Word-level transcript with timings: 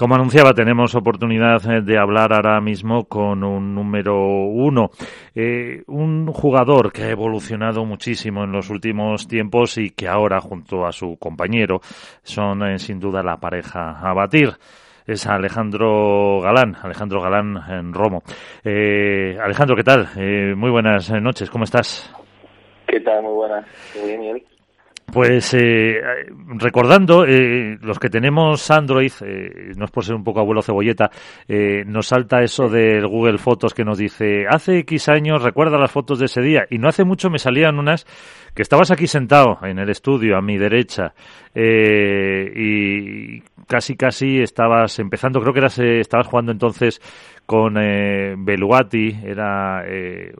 Como 0.00 0.14
anunciaba, 0.14 0.54
tenemos 0.54 0.94
oportunidad 0.94 1.60
eh, 1.70 1.82
de 1.82 1.98
hablar 1.98 2.32
ahora 2.32 2.58
mismo 2.62 3.04
con 3.04 3.44
un 3.44 3.74
número 3.74 4.16
uno, 4.16 4.88
eh, 5.34 5.82
un 5.88 6.26
jugador 6.32 6.90
que 6.90 7.02
ha 7.02 7.10
evolucionado 7.10 7.84
muchísimo 7.84 8.44
en 8.44 8.50
los 8.50 8.70
últimos 8.70 9.28
tiempos 9.28 9.76
y 9.76 9.90
que 9.90 10.08
ahora, 10.08 10.40
junto 10.40 10.86
a 10.86 10.92
su 10.92 11.18
compañero, 11.18 11.82
son 12.22 12.62
eh, 12.66 12.78
sin 12.78 12.98
duda 12.98 13.22
la 13.22 13.36
pareja 13.36 14.00
a 14.00 14.14
batir 14.14 14.54
es 15.06 15.26
Alejandro 15.26 16.40
Galán, 16.40 16.76
Alejandro 16.82 17.20
Galán 17.20 17.58
en 17.68 17.92
Romo. 17.92 18.22
Alejandro, 18.64 19.76
¿qué 19.76 19.84
tal? 19.84 20.08
muy 20.56 20.70
buenas 20.70 21.10
noches, 21.10 21.50
¿cómo 21.50 21.64
estás? 21.64 22.10
¿Qué 22.86 23.00
tal? 23.00 23.22
Muy 23.22 23.34
buenas. 23.34 23.66
Muy 23.96 24.16
bien, 24.16 24.42
pues 25.12 25.54
eh, 25.54 26.00
recordando, 26.56 27.24
eh, 27.26 27.78
los 27.80 27.98
que 27.98 28.08
tenemos 28.08 28.70
Android, 28.70 29.12
eh, 29.22 29.72
no 29.76 29.84
es 29.84 29.90
por 29.90 30.04
ser 30.04 30.14
un 30.14 30.24
poco 30.24 30.40
abuelo 30.40 30.62
cebolleta, 30.62 31.10
eh, 31.48 31.84
nos 31.86 32.08
salta 32.08 32.42
eso 32.42 32.68
del 32.68 33.06
Google 33.06 33.38
Fotos 33.38 33.74
que 33.74 33.84
nos 33.84 33.98
dice, 33.98 34.46
hace 34.48 34.78
X 34.78 35.08
años 35.08 35.42
recuerda 35.42 35.78
las 35.78 35.90
fotos 35.90 36.18
de 36.18 36.26
ese 36.26 36.40
día, 36.40 36.66
y 36.70 36.78
no 36.78 36.88
hace 36.88 37.04
mucho 37.04 37.30
me 37.30 37.38
salían 37.38 37.78
unas 37.78 38.06
que 38.54 38.62
estabas 38.62 38.90
aquí 38.90 39.06
sentado 39.06 39.58
en 39.62 39.78
el 39.78 39.90
estudio 39.90 40.36
a 40.36 40.42
mi 40.42 40.58
derecha 40.58 41.14
eh, 41.54 42.52
y 42.54 43.40
casi 43.66 43.96
casi 43.96 44.40
estabas 44.40 44.98
empezando, 44.98 45.40
creo 45.40 45.52
que 45.52 45.60
eras, 45.60 45.78
eh, 45.78 46.00
estabas 46.00 46.26
jugando 46.26 46.52
entonces 46.52 47.00
con 47.50 47.76
eh, 47.78 48.36
Beluati, 48.38 49.12
era 49.24 49.82
eh, 49.84 50.32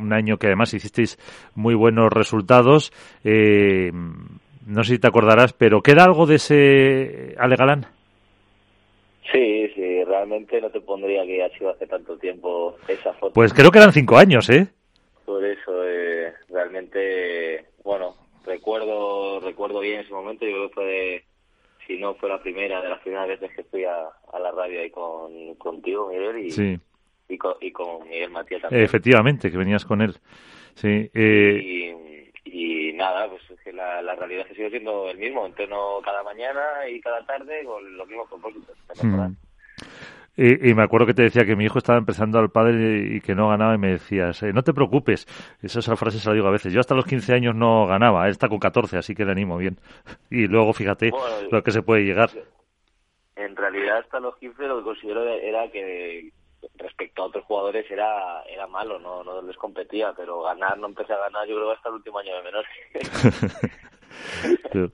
un 0.00 0.12
año 0.12 0.36
que 0.36 0.48
además 0.48 0.74
hicisteis 0.74 1.16
muy 1.54 1.76
buenos 1.76 2.12
resultados. 2.12 2.92
Eh, 3.22 3.92
no 3.92 4.82
sé 4.82 4.94
si 4.94 4.98
te 4.98 5.06
acordarás, 5.06 5.52
pero 5.52 5.80
¿queda 5.80 6.02
algo 6.02 6.26
de 6.26 6.34
ese 6.34 7.36
Ale 7.38 7.54
Galán? 7.54 7.86
Sí, 9.30 9.68
sí, 9.76 10.02
realmente 10.02 10.60
no 10.60 10.68
te 10.70 10.80
pondría 10.80 11.24
que 11.24 11.44
ha 11.44 11.50
sido 11.50 11.70
hace 11.70 11.86
tanto 11.86 12.18
tiempo 12.18 12.74
esa 12.88 13.12
foto. 13.12 13.32
Pues 13.32 13.54
creo 13.54 13.70
que 13.70 13.78
eran 13.78 13.92
cinco 13.92 14.16
años, 14.16 14.50
¿eh? 14.50 14.66
Por 15.24 15.44
eso, 15.44 15.84
eh, 15.84 16.32
realmente, 16.48 17.66
bueno, 17.84 18.16
recuerdo 18.44 19.38
recuerdo 19.38 19.78
bien 19.78 20.00
ese 20.00 20.12
momento, 20.12 20.44
yo 20.44 20.52
creo 20.52 20.68
que 20.68 20.74
fue 20.74 21.24
si 21.86 21.98
no 21.98 22.14
fue 22.14 22.28
la 22.28 22.42
primera 22.42 22.80
de 22.82 22.88
las 22.88 23.00
primeras 23.00 23.28
veces 23.28 23.50
que 23.54 23.64
fui 23.64 23.84
a, 23.84 24.08
a 24.32 24.38
la 24.38 24.50
radio 24.50 24.80
ahí 24.80 24.90
con 24.90 25.54
contigo, 25.56 26.08
Miguel, 26.08 26.38
y, 26.46 26.80
y, 27.32 27.38
con, 27.38 27.54
y 27.60 27.70
con 27.72 28.08
Miguel 28.08 28.30
Matías 28.30 28.62
también. 28.62 28.82
Efectivamente, 28.84 29.50
que 29.50 29.56
venías 29.56 29.84
con 29.84 30.02
él. 30.02 30.16
Sí. 30.74 31.10
Eh... 31.14 32.30
Y, 32.44 32.88
y, 32.90 32.92
nada, 32.94 33.28
pues 33.28 33.42
es 33.50 33.60
que 33.60 33.72
la, 33.72 34.02
la 34.02 34.14
realidad 34.14 34.42
es 34.42 34.48
que 34.48 34.54
sigue 34.54 34.70
siendo 34.70 35.10
el 35.10 35.18
mismo, 35.18 35.46
entreno 35.46 36.00
cada 36.04 36.22
mañana 36.22 36.88
y 36.88 37.00
cada 37.00 37.24
tarde 37.26 37.64
con 37.64 37.96
los 37.96 38.08
mismos 38.08 38.28
propósitos. 38.28 38.76
Mm. 39.02 39.32
Y, 40.36 40.70
y, 40.70 40.74
me 40.74 40.82
acuerdo 40.82 41.06
que 41.06 41.14
te 41.14 41.22
decía 41.22 41.46
que 41.46 41.56
mi 41.56 41.64
hijo 41.64 41.78
estaba 41.78 41.98
empezando 41.98 42.38
al 42.38 42.50
padre 42.50 43.16
y 43.16 43.20
que 43.22 43.34
no 43.34 43.48
ganaba 43.48 43.74
y 43.74 43.78
me 43.78 43.92
decías, 43.92 44.42
eh, 44.42 44.52
no 44.52 44.62
te 44.62 44.74
preocupes, 44.74 45.26
esa, 45.62 45.78
esa 45.78 45.96
frase 45.96 46.18
se 46.18 46.28
la 46.28 46.34
digo 46.34 46.46
a 46.46 46.50
veces, 46.50 46.74
yo 46.74 46.80
hasta 46.80 46.94
los 46.94 47.06
15 47.06 47.32
años 47.32 47.54
no 47.54 47.86
ganaba, 47.86 48.26
él 48.26 48.32
está 48.32 48.48
con 48.48 48.58
14, 48.58 48.98
así 48.98 49.14
que 49.14 49.24
le 49.24 49.32
animo 49.32 49.56
bien. 49.56 49.78
Y 50.30 50.46
luego 50.46 50.72
fíjate 50.72 51.10
bueno, 51.10 51.48
lo 51.50 51.62
que 51.62 51.70
se 51.70 51.82
puede 51.82 52.04
llegar. 52.04 52.30
En 53.36 53.56
realidad 53.56 53.98
hasta 53.98 54.20
los 54.20 54.36
15 54.36 54.62
lo 54.64 54.78
que 54.78 54.84
considero 54.84 55.26
era 55.26 55.70
que 55.70 56.30
respecto 56.76 57.22
a 57.22 57.26
otros 57.26 57.44
jugadores 57.44 57.90
era 57.90 58.42
era 58.42 58.66
malo, 58.66 58.98
no, 58.98 59.24
no 59.24 59.40
les 59.40 59.56
competía, 59.56 60.12
pero 60.16 60.42
ganar 60.42 60.76
no 60.78 60.88
empecé 60.88 61.12
a 61.14 61.18
ganar 61.18 61.46
yo 61.46 61.54
creo 61.54 61.70
hasta 61.70 61.88
el 61.88 61.94
último 61.94 62.18
año 62.18 62.36
de 62.36 62.42
menor. 62.42 62.64
Pero, 64.72 64.90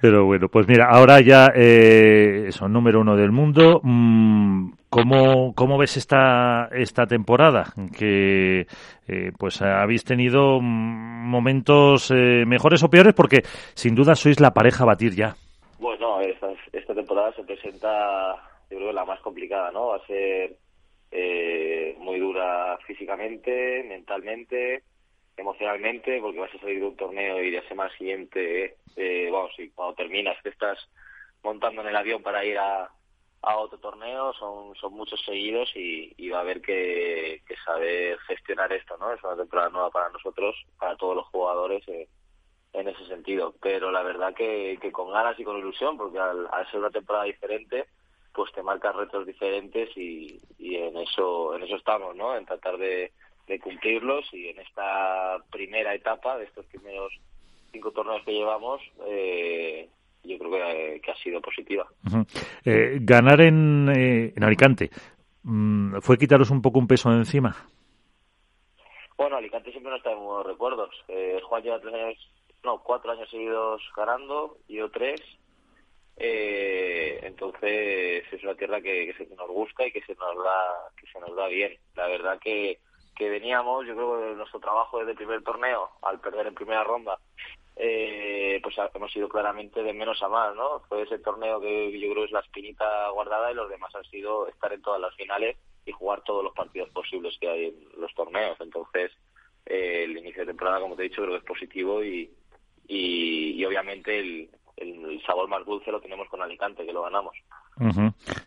pero, 0.00 0.24
bueno, 0.26 0.48
pues 0.48 0.68
mira, 0.68 0.88
ahora 0.90 1.20
ya 1.20 1.52
eh, 1.54 2.48
son 2.50 2.72
número 2.72 3.00
uno 3.00 3.16
del 3.16 3.32
mundo. 3.32 3.80
Mm, 3.82 4.72
¿Cómo, 4.90 5.52
cómo 5.54 5.76
ves 5.76 5.98
esta, 5.98 6.68
esta 6.72 7.06
temporada? 7.06 7.74
Que 7.96 8.66
eh, 9.06 9.32
pues 9.38 9.60
habéis 9.60 10.04
tenido 10.04 10.60
momentos 10.60 12.10
eh, 12.10 12.44
mejores 12.46 12.82
o 12.82 12.88
peores 12.88 13.12
porque 13.14 13.42
sin 13.74 13.94
duda 13.94 14.14
sois 14.14 14.40
la 14.40 14.52
pareja 14.52 14.84
a 14.84 14.86
batir 14.86 15.14
ya. 15.14 15.34
Bueno, 15.78 16.20
esta, 16.20 16.48
esta 16.72 16.94
temporada 16.94 17.32
se 17.34 17.44
presenta, 17.44 18.34
yo 18.70 18.78
creo, 18.78 18.92
la 18.92 19.04
más 19.04 19.20
complicada, 19.20 19.70
¿no? 19.72 19.88
Va 19.88 19.96
a 19.96 20.06
ser 20.06 20.56
eh, 21.10 21.94
muy 21.98 22.18
dura 22.18 22.78
físicamente, 22.86 23.84
mentalmente, 23.88 24.82
emocionalmente, 25.36 26.18
porque 26.20 26.40
vas 26.40 26.54
a 26.54 26.58
salir 26.58 26.80
de 26.80 26.86
un 26.86 26.96
torneo 26.96 27.42
y 27.42 27.50
la 27.50 27.66
semana 27.68 27.90
siguiente, 27.96 28.76
eh, 28.96 29.28
vamos, 29.30 29.52
y 29.58 29.68
cuando 29.70 29.94
terminas 29.94 30.36
te 30.42 30.48
estás 30.48 30.78
montando 31.42 31.82
en 31.82 31.88
el 31.88 31.96
avión 31.96 32.22
para 32.22 32.44
ir 32.44 32.58
a, 32.58 32.90
a 33.42 33.56
otro 33.56 33.78
torneo, 33.78 34.32
son, 34.34 34.74
son 34.76 34.92
muchos 34.94 35.20
seguidos 35.24 35.70
y, 35.74 36.12
y 36.16 36.28
va 36.30 36.38
a 36.38 36.42
haber 36.42 36.60
que, 36.60 37.42
que, 37.46 37.56
saber 37.64 38.18
gestionar 38.20 38.72
esto, 38.72 38.96
¿no? 38.98 39.12
Es 39.12 39.22
una 39.22 39.36
temporada 39.36 39.70
nueva 39.70 39.90
para 39.90 40.10
nosotros, 40.10 40.56
para 40.78 40.96
todos 40.96 41.16
los 41.16 41.26
jugadores 41.26 41.84
en 42.72 42.88
ese 42.88 43.06
sentido, 43.06 43.54
pero 43.60 43.90
la 43.90 44.02
verdad 44.02 44.34
que, 44.34 44.78
con 44.92 45.10
ganas 45.12 45.38
y 45.38 45.44
con 45.44 45.58
ilusión, 45.58 45.96
porque 45.96 46.18
al, 46.18 46.48
ser 46.70 46.80
una 46.80 46.90
temporada 46.90 47.24
diferente, 47.24 47.86
pues 48.34 48.52
te 48.52 48.62
marcas 48.62 48.94
retos 48.94 49.26
diferentes 49.26 49.96
y, 49.96 50.40
y 50.58 50.76
en 50.76 50.96
eso 50.96 51.54
en 51.56 51.62
eso 51.62 51.76
estamos, 51.76 52.14
¿no? 52.14 52.36
En 52.36 52.44
tratar 52.44 52.76
de 52.76 53.12
de 53.48 53.58
cumplirlos 53.58 54.26
y 54.32 54.48
en 54.48 54.60
esta 54.60 55.38
primera 55.50 55.94
etapa 55.94 56.36
de 56.38 56.44
estos 56.44 56.66
primeros 56.66 57.12
cinco 57.72 57.90
torneos 57.90 58.22
que 58.24 58.32
llevamos 58.32 58.80
eh, 59.06 59.88
yo 60.28 60.38
creo 60.38 60.50
que, 60.50 61.00
que, 61.00 61.10
ha 61.10 61.16
sido 61.16 61.40
positiva. 61.40 61.86
Uh 62.04 62.08
-huh. 62.08 62.26
eh, 62.64 62.98
ganar 63.00 63.40
en, 63.40 63.88
eh, 63.88 64.32
en 64.36 64.44
Alicante, 64.44 64.90
¿fue 66.00 66.18
quitaros 66.18 66.50
un 66.50 66.62
poco 66.62 66.78
un 66.78 66.86
peso 66.86 67.10
de 67.10 67.16
encima? 67.16 67.56
Bueno, 69.16 69.36
Alicante 69.36 69.72
siempre 69.72 69.90
nos 69.90 70.02
trae 70.02 70.14
buenos 70.14 70.46
recuerdos. 70.46 70.90
Eh, 71.08 71.40
Juan 71.42 71.62
lleva 71.62 71.80
tres 71.80 71.94
años, 71.94 72.30
no, 72.62 72.82
cuatro 72.82 73.10
años 73.12 73.28
seguidos 73.28 73.82
ganando, 73.96 74.58
yo 74.68 74.90
tres. 74.90 75.20
Eh, 76.16 77.20
entonces 77.22 78.24
es 78.30 78.42
una 78.42 78.54
tierra 78.54 78.80
que, 78.80 79.14
que, 79.16 79.26
nos 79.36 79.48
gusta 79.48 79.86
y 79.86 79.92
que 79.92 80.02
se 80.02 80.14
nos 80.14 80.36
da 80.36 80.90
que 80.96 81.06
se 81.12 81.20
nos 81.20 81.34
da 81.34 81.46
bien. 81.48 81.76
La 81.94 82.06
verdad 82.06 82.38
que 82.40 82.78
que 83.18 83.28
veníamos, 83.28 83.84
yo 83.84 83.94
creo 83.94 84.20
que 84.20 84.36
nuestro 84.36 84.60
trabajo 84.60 84.98
desde 85.00 85.10
el 85.10 85.16
primer 85.16 85.42
torneo, 85.42 85.90
al 86.02 86.20
perder 86.20 86.46
en 86.46 86.54
primera 86.54 86.84
ronda, 86.84 87.18
eh, 87.80 88.58
pues 88.60 88.74
hemos 88.92 89.14
ido 89.14 89.28
claramente 89.28 89.82
de 89.84 89.92
menos 89.92 90.20
a 90.22 90.28
más, 90.28 90.54
¿no? 90.56 90.80
Fue 90.88 91.02
ese 91.02 91.20
torneo 91.20 91.60
que 91.60 91.96
yo 91.98 92.10
creo 92.10 92.24
es 92.24 92.32
la 92.32 92.40
espinita 92.40 93.08
guardada 93.10 93.52
y 93.52 93.54
los 93.54 93.70
demás 93.70 93.94
han 93.94 94.04
sido 94.04 94.48
estar 94.48 94.72
en 94.72 94.82
todas 94.82 95.00
las 95.00 95.14
finales 95.14 95.56
y 95.86 95.92
jugar 95.92 96.22
todos 96.24 96.42
los 96.42 96.52
partidos 96.54 96.90
posibles 96.90 97.38
que 97.40 97.48
hay 97.48 97.64
en 97.66 98.00
los 98.00 98.12
torneos. 98.14 98.60
Entonces, 98.60 99.12
eh, 99.64 100.02
el 100.04 100.18
inicio 100.18 100.42
de 100.42 100.48
temporada, 100.48 100.80
como 100.80 100.96
te 100.96 101.02
he 101.02 101.08
dicho, 101.08 101.22
creo 101.22 101.34
que 101.34 101.38
es 101.38 101.44
positivo 101.44 102.02
y, 102.02 102.28
y, 102.88 103.64
obviamente 103.64 104.18
el, 104.18 104.50
el 104.76 105.22
sabor 105.24 105.48
más 105.48 105.64
dulce 105.64 105.92
lo 105.92 106.00
tenemos 106.00 106.28
con 106.28 106.42
Alicante, 106.42 106.84
que 106.84 106.92
lo 106.92 107.04
ganamos. 107.04 107.36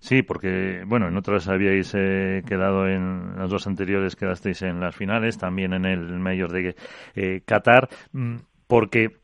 Sí, 0.01 0.23
porque, 0.23 0.83
bueno, 0.85 1.07
en 1.07 1.15
otras 1.15 1.47
habíais 1.47 1.93
eh, 1.95 2.43
quedado 2.45 2.85
en 2.85 3.37
las 3.37 3.49
dos 3.49 3.65
anteriores, 3.65 4.17
quedasteis 4.17 4.61
en 4.63 4.81
las 4.81 4.93
finales, 4.93 5.37
también 5.37 5.71
en 5.71 5.85
el 5.85 6.19
mayor 6.19 6.51
de 6.51 6.75
eh, 7.15 7.41
Qatar, 7.45 7.87
porque 8.67 9.07
Mm, 9.07 9.20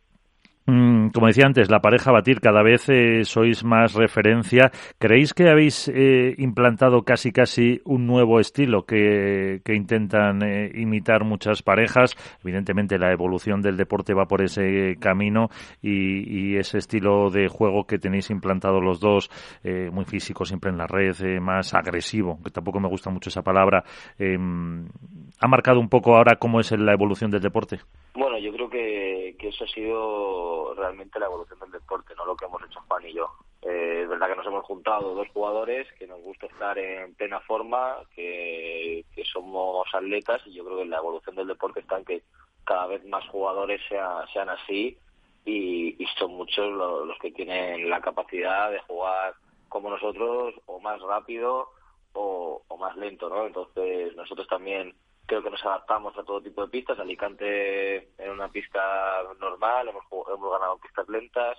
como 0.68 1.28
decía 1.28 1.46
antes, 1.46 1.72
la 1.72 1.80
pareja 1.80 2.12
batir 2.12 2.42
cada 2.42 2.62
vez 2.62 2.90
eh, 2.90 3.24
sois 3.24 3.64
más 3.64 3.94
referencia. 3.94 4.72
¿Creéis 5.00 5.34
que 5.34 5.50
habéis 5.50 5.88
eh, 5.88 6.36
implantado 6.38 7.04
casi 7.04 7.32
casi 7.32 7.82
un 7.86 8.06
nuevo 8.06 8.42
estilo 8.42 8.86
que, 8.86 9.62
que 9.64 9.74
intentan 9.74 10.44
eh, 10.44 10.70
imitar 10.76 11.24
muchas 11.24 11.64
parejas? 11.64 12.16
Evidentemente 12.44 13.00
la 13.00 13.14
evolución 13.14 13.62
del 13.62 13.78
deporte 13.78 14.14
va 14.14 14.26
por 14.26 14.42
ese 14.42 14.98
camino 15.00 15.50
y, 15.82 16.52
y 16.52 16.58
ese 16.58 16.80
estilo 16.80 17.30
de 17.30 17.48
juego 17.48 17.86
que 17.86 17.98
tenéis 17.98 18.30
implantado 18.30 18.82
los 18.82 19.00
dos, 19.00 19.30
eh, 19.64 19.90
muy 19.92 20.06
físico 20.06 20.44
siempre 20.44 20.70
en 20.70 20.78
la 20.78 20.88
red, 20.88 21.16
eh, 21.22 21.40
más 21.40 21.74
agresivo, 21.74 22.40
que 22.44 22.52
tampoco 22.52 22.80
me 22.80 22.90
gusta 22.90 23.10
mucho 23.10 23.30
esa 23.30 23.42
palabra, 23.42 23.84
¿ha 24.20 25.48
marcado 25.48 25.80
un 25.80 25.90
poco 25.90 26.16
ahora 26.16 26.36
cómo 26.36 26.60
es 26.60 26.72
la 26.72 26.94
evolución 26.94 27.32
del 27.32 27.42
deporte? 27.42 27.80
Bueno, 28.16 28.38
yo 28.40 28.52
creo 28.52 28.70
que, 28.70 29.07
que 29.38 29.50
eso 29.50 29.64
ha 29.64 29.68
sido 29.68 30.74
realmente 30.76 31.20
la 31.20 31.28
evolución 31.28 31.60
del 31.60 31.72
deporte, 31.72 32.14
no 32.16 32.26
lo 32.26 32.36
que 32.36 32.46
hemos 32.46 32.64
hecho 32.64 32.82
Juan 32.88 33.08
y 33.08 33.14
yo. 33.14 33.30
Eh, 33.62 34.02
es 34.04 34.10
verdad 34.10 34.30
que 34.30 34.36
nos 34.36 34.48
hemos 34.48 34.66
juntado 34.66 35.16
dos 35.16 35.28
jugadores 35.30 35.88
que 35.94 36.08
nos 36.08 36.22
gusta 36.22 36.48
estar 36.48 36.78
en 36.78 37.16
plena 37.16 37.40
forma, 37.42 37.98
que, 38.16 39.06
somos 39.32 39.86
atletas 39.94 40.42
y 40.46 40.54
yo 40.54 40.66
creo 40.66 40.78
que 40.78 40.86
la 40.86 40.98
evolución 40.98 41.36
del 41.36 41.48
deporte 41.48 41.82
está 41.82 41.98
en 41.98 42.06
que 42.06 42.24
cada 42.64 42.88
vez 42.88 43.06
más 43.06 43.28
jugadores 43.28 43.82
sea, 43.90 44.26
sean 44.32 44.50
así 44.50 44.98
y, 45.46 46.02
y 46.02 46.08
son 46.18 46.32
muchos 46.36 46.72
los, 46.72 47.08
los 47.08 47.20
que 47.20 47.32
tienen 47.32 47.90
la 47.90 48.02
capacidad 48.02 48.72
de 48.72 48.80
jugar 48.82 49.36
como 49.70 49.90
nosotros 49.90 50.56
o 50.66 50.80
más 50.80 51.02
rápido 51.02 51.70
o, 52.14 52.62
o 52.68 52.78
más 52.78 52.96
lento, 52.96 53.30
¿no? 53.30 53.46
Entonces 53.46 54.16
nosotros 54.16 54.48
también 54.48 54.96
creo 55.28 55.44
que 55.44 55.52
nos 55.52 55.64
adaptamos 55.64 56.18
a 56.18 56.24
todo 56.24 56.42
tipo 56.42 56.64
de 56.64 56.70
pistas. 56.70 57.00
Alicante 57.00 58.10
en 58.18 58.32
una 58.32 58.50
pista 58.50 59.22
normal, 59.40 59.90
hemos, 59.90 60.04
hemos 60.12 60.52
ganado 60.52 60.80
pistas 60.80 61.08
lentas, 61.10 61.58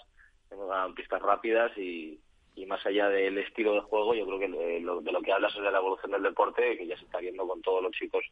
hemos 0.50 0.68
ganado 0.68 0.94
pistas 0.94 1.22
rápidas 1.22 1.76
y, 1.78 2.18
y 2.56 2.66
más 2.66 2.84
allá 2.84 3.08
del 3.08 3.38
estilo 3.38 3.74
de 3.74 3.80
juego, 3.82 4.14
yo 4.14 4.26
creo 4.26 4.38
que 4.40 4.48
de 4.48 4.80
lo, 4.80 5.22
que 5.22 5.32
hablas 5.32 5.54
es 5.54 5.62
de 5.62 5.70
la 5.70 5.78
evolución 5.78 6.10
del 6.10 6.24
deporte, 6.24 6.76
que 6.76 6.86
ya 6.86 6.96
se 6.96 7.04
está 7.04 7.18
viendo 7.18 7.46
con 7.46 7.62
todos 7.62 7.82
los 7.82 7.92
chicos 7.92 8.24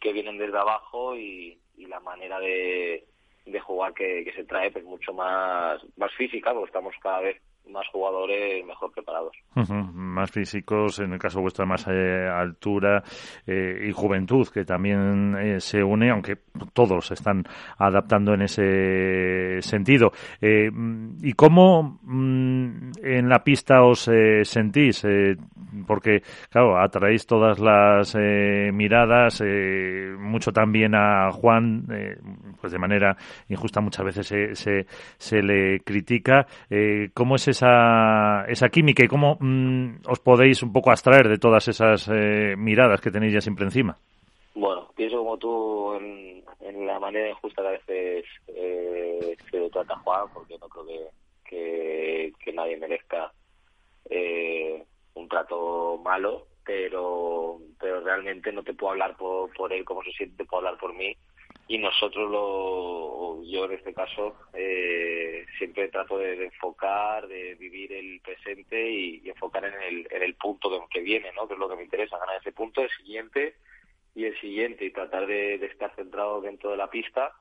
que 0.00 0.12
vienen 0.12 0.38
desde 0.38 0.58
abajo 0.58 1.16
y, 1.16 1.58
la 1.76 2.00
manera 2.00 2.40
de, 2.40 3.04
de 3.44 3.60
jugar 3.60 3.92
que, 3.92 4.24
que, 4.24 4.32
se 4.32 4.44
trae 4.44 4.70
pues 4.70 4.84
mucho 4.84 5.12
más, 5.12 5.80
más 5.96 6.10
física, 6.14 6.52
porque 6.52 6.68
estamos 6.68 6.94
cada 7.02 7.20
vez 7.20 7.42
más 7.70 7.86
jugadores 7.88 8.64
mejor 8.64 8.92
preparados. 8.92 9.36
Más 9.94 10.30
físicos, 10.30 10.98
en 10.98 11.12
el 11.12 11.18
caso 11.18 11.40
vuestro 11.40 11.66
más 11.66 11.86
eh, 11.88 12.28
altura 12.28 13.02
eh, 13.46 13.86
y 13.88 13.92
juventud, 13.92 14.48
que 14.48 14.64
también 14.64 15.36
eh, 15.36 15.60
se 15.60 15.82
une, 15.82 16.10
aunque 16.10 16.38
todos 16.72 17.10
están 17.10 17.44
adaptando 17.78 18.34
en 18.34 18.42
ese 18.42 19.60
sentido. 19.60 20.12
¿Y 20.40 21.32
cómo 21.32 21.98
mm, 22.02 22.90
en 23.02 23.28
la 23.28 23.42
pista 23.42 23.82
os 23.82 24.10
sentís? 24.42 25.04
porque, 25.86 26.22
claro, 26.50 26.80
atraéis 26.80 27.26
todas 27.26 27.58
las 27.58 28.14
miradas, 28.14 29.42
mucho 30.18 30.52
también 30.52 30.94
a 30.94 31.30
Juan, 31.32 31.84
pues 32.64 32.72
de 32.72 32.78
manera 32.78 33.14
injusta 33.50 33.82
muchas 33.82 34.06
veces 34.06 34.26
se, 34.54 34.86
se, 35.18 35.42
le 35.42 35.80
critica. 35.80 36.46
¿Cómo 37.12 37.34
es 37.34 37.48
esa, 37.48 38.46
esa 38.48 38.70
química 38.70 39.04
y 39.04 39.08
cómo 39.08 39.36
mm, 39.38 39.96
os 40.08 40.18
podéis 40.20 40.62
un 40.62 40.72
poco 40.72 40.90
abstraer 40.90 41.28
de 41.28 41.36
todas 41.36 41.68
esas 41.68 42.08
eh, 42.08 42.54
miradas 42.56 43.02
que 43.02 43.10
tenéis 43.10 43.34
ya 43.34 43.42
siempre 43.42 43.66
encima? 43.66 43.98
Bueno, 44.54 44.88
pienso 44.96 45.18
como 45.18 45.36
tú 45.36 45.94
en, 45.96 46.86
la 46.86 46.98
manera 46.98 47.28
injusta 47.28 47.60
que 47.60 47.68
a 47.68 47.72
veces 47.72 48.24
eh, 48.48 49.36
se 49.50 49.68
trata 49.68 49.98
Juan, 49.98 50.26
porque 50.32 50.56
no 50.56 50.66
creo 50.66 51.10
que, 51.44 52.32
que, 52.42 52.52
nadie 52.54 52.78
merezca 52.78 53.30
eh, 54.08 54.82
un 55.12 55.28
trato 55.28 56.00
malo, 56.02 56.46
pero, 56.64 57.58
pero 57.78 58.00
realmente 58.00 58.50
no 58.52 58.62
te 58.62 58.72
puedo 58.72 58.92
hablar 58.92 59.14
por, 59.18 59.52
por 59.52 59.70
él 59.70 59.84
como 59.84 60.02
se 60.02 60.12
siente, 60.12 60.38
te 60.38 60.44
puedo 60.46 60.64
hablar 60.64 60.80
por 60.80 60.94
mí 60.94 61.14
y 61.66 61.78
nosotros 61.78 62.30
lo 62.30 63.42
yo 63.44 63.64
en 63.66 63.72
este 63.72 63.94
caso 63.94 64.36
eh, 64.52 65.46
siempre 65.58 65.88
trato 65.88 66.18
de, 66.18 66.44
enfocar 66.44 67.26
de 67.26 67.54
vivir 67.54 67.92
el 67.92 68.20
presente 68.20 68.90
y, 68.90 69.28
enfocar 69.28 69.64
en 69.64 69.74
el, 69.74 70.08
en 70.10 70.22
el 70.22 70.34
punto 70.34 70.86
que, 70.88 71.00
viene 71.00 71.32
no 71.32 71.46
que 71.46 71.54
es 71.54 71.60
lo 71.60 71.68
que 71.68 71.76
me 71.76 71.84
interesa 71.84 72.18
ganar 72.18 72.36
ese 72.40 72.52
punto 72.52 72.82
el 72.82 72.90
siguiente 72.90 73.54
y 74.14 74.24
el 74.24 74.38
siguiente 74.40 74.84
y 74.84 74.90
tratar 74.90 75.26
de, 75.26 75.54
estar 75.54 75.94
centrado 75.94 76.40
dentro 76.40 76.70
de 76.70 76.76
la 76.76 76.90
pista 76.90 77.32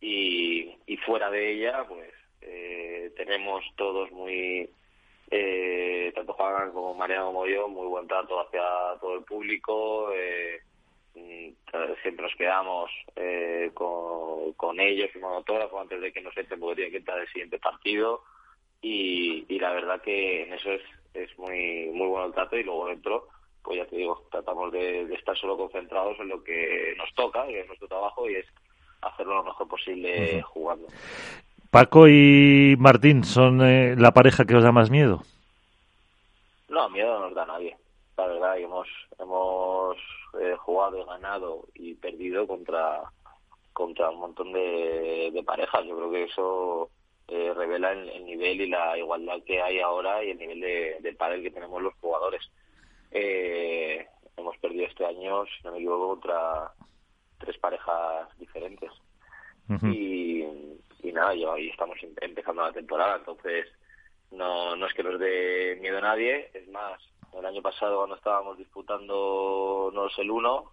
y, 0.00 0.76
y 0.86 0.96
fuera 0.98 1.30
de 1.30 1.52
ella 1.52 1.84
pues 1.88 2.12
eh, 2.42 3.12
tenemos 3.16 3.64
todos 3.76 4.10
muy 4.12 4.70
eh, 5.30 6.12
tanto 6.14 6.34
Juan 6.34 6.70
como 6.72 6.94
Mariano 6.94 7.26
como 7.26 7.46
yo 7.46 7.68
muy 7.68 7.86
buen 7.88 8.06
trato 8.06 8.40
hacia 8.40 8.62
todo 9.00 9.16
el 9.16 9.24
público 9.24 10.12
eh, 10.12 10.60
siempre 12.02 12.24
nos 12.24 12.34
quedamos 12.36 12.90
eh, 13.16 13.70
con, 13.74 14.52
con 14.54 14.78
ellos 14.80 15.10
y 15.14 15.22
autógrafo 15.22 15.80
antes 15.80 16.00
de 16.00 16.12
que 16.12 16.20
nos 16.20 16.36
echen 16.36 16.60
porque 16.60 16.76
tiene 16.76 16.90
que 16.90 16.98
entrar 16.98 17.18
el 17.18 17.28
siguiente 17.28 17.58
partido. 17.58 18.22
Y, 18.82 19.44
y 19.48 19.58
la 19.58 19.72
verdad 19.72 20.00
que 20.02 20.42
en 20.42 20.52
eso 20.52 20.70
es, 20.70 20.82
es 21.14 21.38
muy 21.38 21.90
muy 21.92 22.06
bueno 22.08 22.26
el 22.26 22.34
trato 22.34 22.56
y 22.56 22.62
luego 22.62 22.88
dentro 22.88 23.28
pues 23.62 23.78
ya 23.78 23.86
te 23.86 23.96
digo 23.96 24.22
tratamos 24.30 24.70
de, 24.72 25.02
estar 25.14 25.36
solo 25.36 25.56
concentrados 25.56 26.18
en 26.20 26.28
lo 26.28 26.44
que 26.44 26.94
nos 26.96 27.12
toca 27.14 27.46
que 27.46 27.60
es 27.60 27.66
nuestro 27.66 27.88
trabajo 27.88 28.28
y 28.28 28.36
es 28.36 28.46
hacerlo 29.00 29.36
lo 29.36 29.44
mejor 29.44 29.68
posible 29.68 30.42
jugando. 30.42 30.86
Paco 31.70 32.06
y 32.06 32.76
Martín 32.78 33.24
son 33.24 33.60
eh, 33.62 33.96
la 33.96 34.12
pareja 34.12 34.44
que 34.44 34.54
os 34.54 34.62
da 34.62 34.72
más 34.72 34.90
miedo 34.90 35.22
no 36.68 36.88
miedo 36.90 37.18
no 37.18 37.26
nos 37.26 37.34
da 37.34 37.42
a 37.42 37.46
nadie 37.46 37.76
la 38.16 38.26
verdad 38.26 38.54
que 38.56 38.62
hemos 38.62 38.88
hemos 39.18 39.96
eh, 40.40 40.56
jugado, 40.58 41.04
ganado 41.04 41.68
y 41.74 41.94
perdido 41.94 42.46
contra 42.46 43.02
contra 43.72 44.08
un 44.08 44.20
montón 44.20 44.52
de, 44.52 45.42
parejas. 45.44 45.84
Yo 45.84 45.96
creo 45.96 46.10
que 46.10 46.22
eso 46.24 46.90
eh, 47.28 47.52
revela 47.54 47.92
el, 47.92 48.24
nivel 48.24 48.62
y 48.62 48.68
la 48.68 48.96
igualdad 48.96 49.42
que 49.44 49.60
hay 49.60 49.80
ahora 49.80 50.24
y 50.24 50.30
el 50.30 50.38
nivel 50.38 50.60
de, 50.60 50.96
de 51.00 51.12
pádel 51.12 51.42
que 51.42 51.50
tenemos 51.50 51.82
los 51.82 51.92
jugadores. 52.00 52.40
Eh, 53.10 54.06
hemos 54.36 54.56
perdido 54.58 54.86
este 54.86 55.04
año, 55.04 55.44
si 55.44 55.62
no 55.64 55.72
me 55.72 55.78
equivoco, 55.78 56.08
contra 56.08 56.72
tres 57.38 57.58
parejas 57.58 58.28
diferentes. 58.38 58.90
y, 59.82 60.42
y 61.02 61.12
nada, 61.12 61.34
yo 61.34 61.52
ahí 61.52 61.68
estamos 61.68 61.98
em, 62.02 62.14
empezando 62.20 62.62
la 62.62 62.72
temporada, 62.72 63.16
entonces 63.16 63.66
no, 64.30 64.74
no 64.76 64.86
es 64.86 64.94
que 64.94 65.02
nos 65.02 65.18
dé 65.18 65.76
miedo 65.80 65.98
a 65.98 66.02
nadie, 66.02 66.50
es 66.54 66.66
más, 66.68 67.00
el 67.38 67.46
año 67.46 67.62
pasado 67.62 67.98
cuando 67.98 68.16
estábamos 68.16 68.58
disputándonos 68.58 70.18
el 70.18 70.30
uno, 70.30 70.72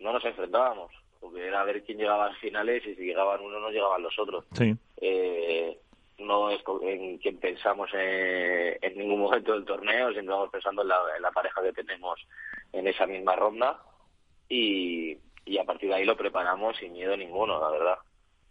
no 0.00 0.12
nos 0.12 0.24
enfrentábamos, 0.24 0.92
porque 1.20 1.46
era 1.46 1.64
ver 1.64 1.82
quién 1.84 1.98
llegaba 1.98 2.26
a 2.26 2.28
las 2.30 2.38
finales 2.38 2.84
y 2.86 2.94
si 2.94 3.02
llegaban 3.02 3.40
uno 3.40 3.60
no 3.60 3.70
llegaban 3.70 4.02
los 4.02 4.18
otros. 4.18 4.44
Eh, 5.00 5.78
no 6.18 6.50
es 6.50 6.62
en 6.82 7.18
quien 7.18 7.38
pensamos 7.38 7.90
en, 7.92 8.96
ningún 8.96 9.20
momento 9.20 9.52
del 9.52 9.64
torneo, 9.64 10.12
siempre 10.12 10.34
vamos 10.34 10.50
pensando 10.50 10.82
en 10.82 10.88
la, 10.88 11.30
pareja 11.32 11.62
que 11.62 11.72
tenemos 11.72 12.20
en 12.72 12.86
esa 12.86 13.06
misma 13.06 13.34
ronda 13.34 13.80
y, 14.48 15.16
y 15.44 15.58
a 15.58 15.64
partir 15.64 15.88
de 15.88 15.96
ahí 15.96 16.04
lo 16.04 16.16
preparamos 16.16 16.76
sin 16.76 16.92
miedo 16.92 17.16
ninguno, 17.16 17.60
la 17.60 17.70
verdad. 17.70 17.98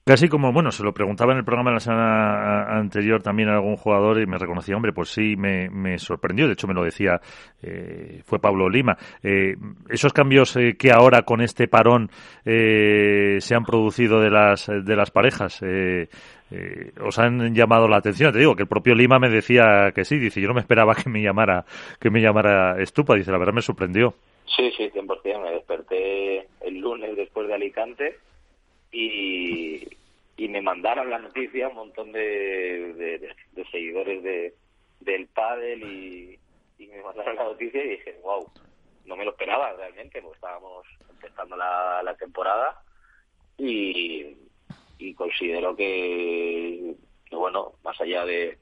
Casi 0.06 0.28
como, 0.28 0.52
bueno, 0.52 0.70
se 0.74 0.84
lo 0.84 0.94
preguntaba 0.94 1.32
en 1.32 1.38
el 1.38 1.46
programa 1.46 1.70
de 1.70 1.76
la 1.76 1.80
semana 1.80 2.78
anterior 2.78 3.24
también 3.24 3.48
a 3.48 3.54
algún 3.54 3.78
jugador 3.78 4.20
y 4.20 4.26
me 4.26 4.38
reconocía, 4.38 4.76
hombre, 4.76 4.92
pues 4.92 5.08
sí, 5.08 5.38
me, 5.38 5.70
me 5.70 5.98
sorprendió, 5.98 6.46
de 6.46 6.54
hecho 6.54 6.68
me 6.68 6.74
lo 6.74 6.84
decía, 6.84 7.22
eh, 7.62 8.22
fue 8.26 8.40
Pablo 8.40 8.68
Lima. 8.68 8.98
Eh, 9.24 9.56
esos 9.90 10.12
cambios 10.12 10.58
eh, 10.58 10.76
que 10.78 10.92
ahora 10.92 11.22
con 11.22 11.40
este 11.40 11.70
parón 11.70 12.10
se 12.44 13.56
han 13.56 13.64
producido 13.64 14.20
de 14.20 14.30
las, 14.30 14.68
de 14.68 14.96
las 14.98 15.10
parejas, 15.10 15.64
os 17.02 17.20
han 17.20 17.56
llamado 17.56 17.88
la 17.88 17.96
atención. 17.96 18.34
Te 18.34 18.40
digo 18.40 18.58
que 18.58 18.64
el 18.64 18.70
propio 18.70 18.96
Lima 18.96 19.20
me 19.20 19.30
decía 19.30 19.94
que 19.96 20.04
sí, 20.04 20.20
dice, 20.20 20.42
yo 20.42 20.50
no 20.50 20.54
me 20.54 20.60
esperaba 20.60 20.96
que 20.96 21.10
me 21.10 21.22
llamara, 21.22 21.64
que 22.02 22.10
me 22.10 22.20
llamara 22.20 22.76
Estupa, 22.82 23.16
dice, 23.16 23.32
la 23.32 23.38
verdad 23.38 23.54
me 23.54 23.62
sorprendió. 23.62 24.14
Sí, 24.54 24.70
sí, 24.76 24.92
100%, 24.94 25.42
me 25.42 25.52
desperté 25.52 26.46
el 26.60 26.80
lunes 26.82 27.16
después 27.16 27.48
de 27.48 27.54
Alicante 27.54 28.18
y, 28.94 29.88
me 30.50 30.62
mandaron 30.62 31.10
la 31.10 31.18
noticia 31.18 31.68
un 31.70 31.76
montón 31.76 32.12
de, 32.12 32.94
de, 33.54 33.66
seguidores 33.72 34.22
de, 34.22 34.54
del 35.00 35.28
pádel 35.28 35.82
y, 35.82 36.40
y, 36.78 36.88
me 36.88 37.02
mandaron 37.02 37.36
la 37.36 37.44
noticia 37.46 37.84
y 37.84 37.90
dije, 37.90 38.20
wow, 38.22 38.48
no 39.06 39.16
me 39.16 39.26
lo 39.26 39.32
esperaba 39.32 39.74
realmente, 39.74 40.22
porque 40.22 40.36
estábamos 40.36 40.86
empezando 41.10 41.56
la, 41.56 42.04
la 42.04 42.16
temporada 42.16 42.84
y, 43.58 44.38
y 45.00 45.14
considero 45.16 45.76
que, 45.76 46.94
bueno, 47.32 47.74
más 47.84 48.00
allá 48.00 48.26
de, 48.26 48.60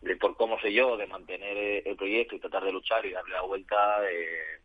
de 0.00 0.16
por 0.16 0.36
cómo 0.36 0.60
sé 0.60 0.72
yo, 0.72 0.96
de 0.96 1.06
mantener 1.06 1.82
el 1.86 1.96
proyecto 1.96 2.36
y 2.36 2.40
tratar 2.40 2.64
de 2.64 2.72
luchar 2.72 3.04
y 3.04 3.12
darle 3.12 3.32
la 3.32 3.42
vuelta, 3.42 3.98
eh, 4.08 4.60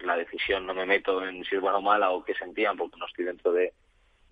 la 0.00 0.16
decisión 0.16 0.66
no 0.66 0.74
me 0.74 0.86
meto 0.86 1.24
en 1.26 1.44
si 1.44 1.56
es 1.56 1.60
buena 1.60 1.78
o 1.78 1.82
mala 1.82 2.10
o 2.10 2.24
qué 2.24 2.34
sentían, 2.34 2.76
porque 2.76 2.96
no 2.98 3.06
estoy 3.06 3.26
dentro 3.26 3.52
de 3.52 3.72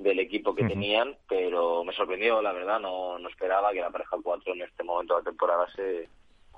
del 0.00 0.19
equipo 0.19 0.54
que 0.54 0.64
tenían, 0.64 1.14
pero 1.28 1.85
me 1.85 1.92
sorprendió, 1.92 2.40
la 2.40 2.52
verdad, 2.52 2.80
no, 2.80 3.19
no 3.19 3.28
esperaba 3.28 3.71
que 3.71 3.80
la 3.80 3.90
pareja 3.90 4.16
4 4.23 4.54
en 4.54 4.62
este 4.62 4.83
momento 4.83 5.14
de 5.14 5.21
la 5.21 5.30
temporada 5.30 5.66
se, 5.76 6.09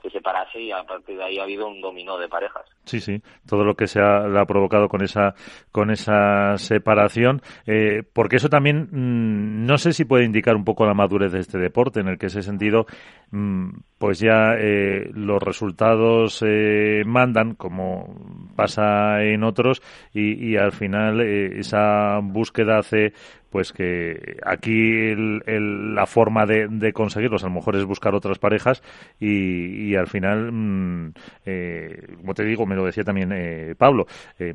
se 0.02 0.10
separase 0.10 0.60
y 0.60 0.72
a 0.72 0.84
de 1.06 1.24
ahí 1.24 1.38
ha 1.38 1.44
habido 1.44 1.68
un 1.68 1.80
dominó 1.80 2.18
de 2.18 2.28
parejas. 2.28 2.64
Sí, 2.84 3.00
sí, 3.00 3.22
todo 3.46 3.64
lo 3.64 3.74
que 3.74 3.86
se 3.86 4.00
ha, 4.00 4.44
provocado 4.46 4.88
con 4.88 5.02
esa 5.02 5.34
con 5.70 5.90
esa 5.90 6.58
separación, 6.58 7.40
eh, 7.66 8.02
porque 8.12 8.36
eso 8.36 8.48
también 8.48 8.88
mm, 8.90 9.66
no 9.66 9.78
sé 9.78 9.92
si 9.92 10.04
puede 10.04 10.24
indicar 10.24 10.56
un 10.56 10.64
poco 10.64 10.84
la 10.84 10.94
madurez 10.94 11.32
de 11.32 11.40
este 11.40 11.58
deporte, 11.58 12.00
en 12.00 12.08
el 12.08 12.18
que 12.18 12.26
ese 12.26 12.42
sentido, 12.42 12.86
mm, 13.30 13.70
pues 13.98 14.18
ya 14.18 14.54
eh, 14.58 15.10
los 15.14 15.42
resultados 15.42 16.42
eh, 16.46 17.02
mandan, 17.06 17.54
como 17.54 18.14
pasa 18.56 19.22
en 19.22 19.44
otros, 19.44 19.80
y, 20.12 20.52
y 20.52 20.56
al 20.56 20.72
final 20.72 21.20
esa 21.20 22.18
búsqueda 22.20 22.78
hace 22.78 23.12
pues 23.52 23.72
que 23.72 24.38
aquí 24.44 25.14
la 25.14 26.06
forma 26.06 26.46
de, 26.46 26.68
de, 26.68 26.92
conseguirlos 26.94 27.44
a 27.44 27.48
lo 27.48 27.54
mejor 27.54 27.76
es 27.76 27.84
buscar 27.84 28.14
otras 28.14 28.38
parejas 28.38 28.82
y, 29.20 29.94
al 29.94 30.06
final, 30.06 30.50
mm, 30.50 31.12
eh, 31.44 32.14
como 32.16 32.32
te 32.32 32.44
digo, 32.44 32.64
me 32.64 32.74
lo 32.74 32.86
decía 32.86 33.04
también 33.04 33.30
eh, 33.32 33.74
Pablo, 33.76 34.06
eh, 34.38 34.54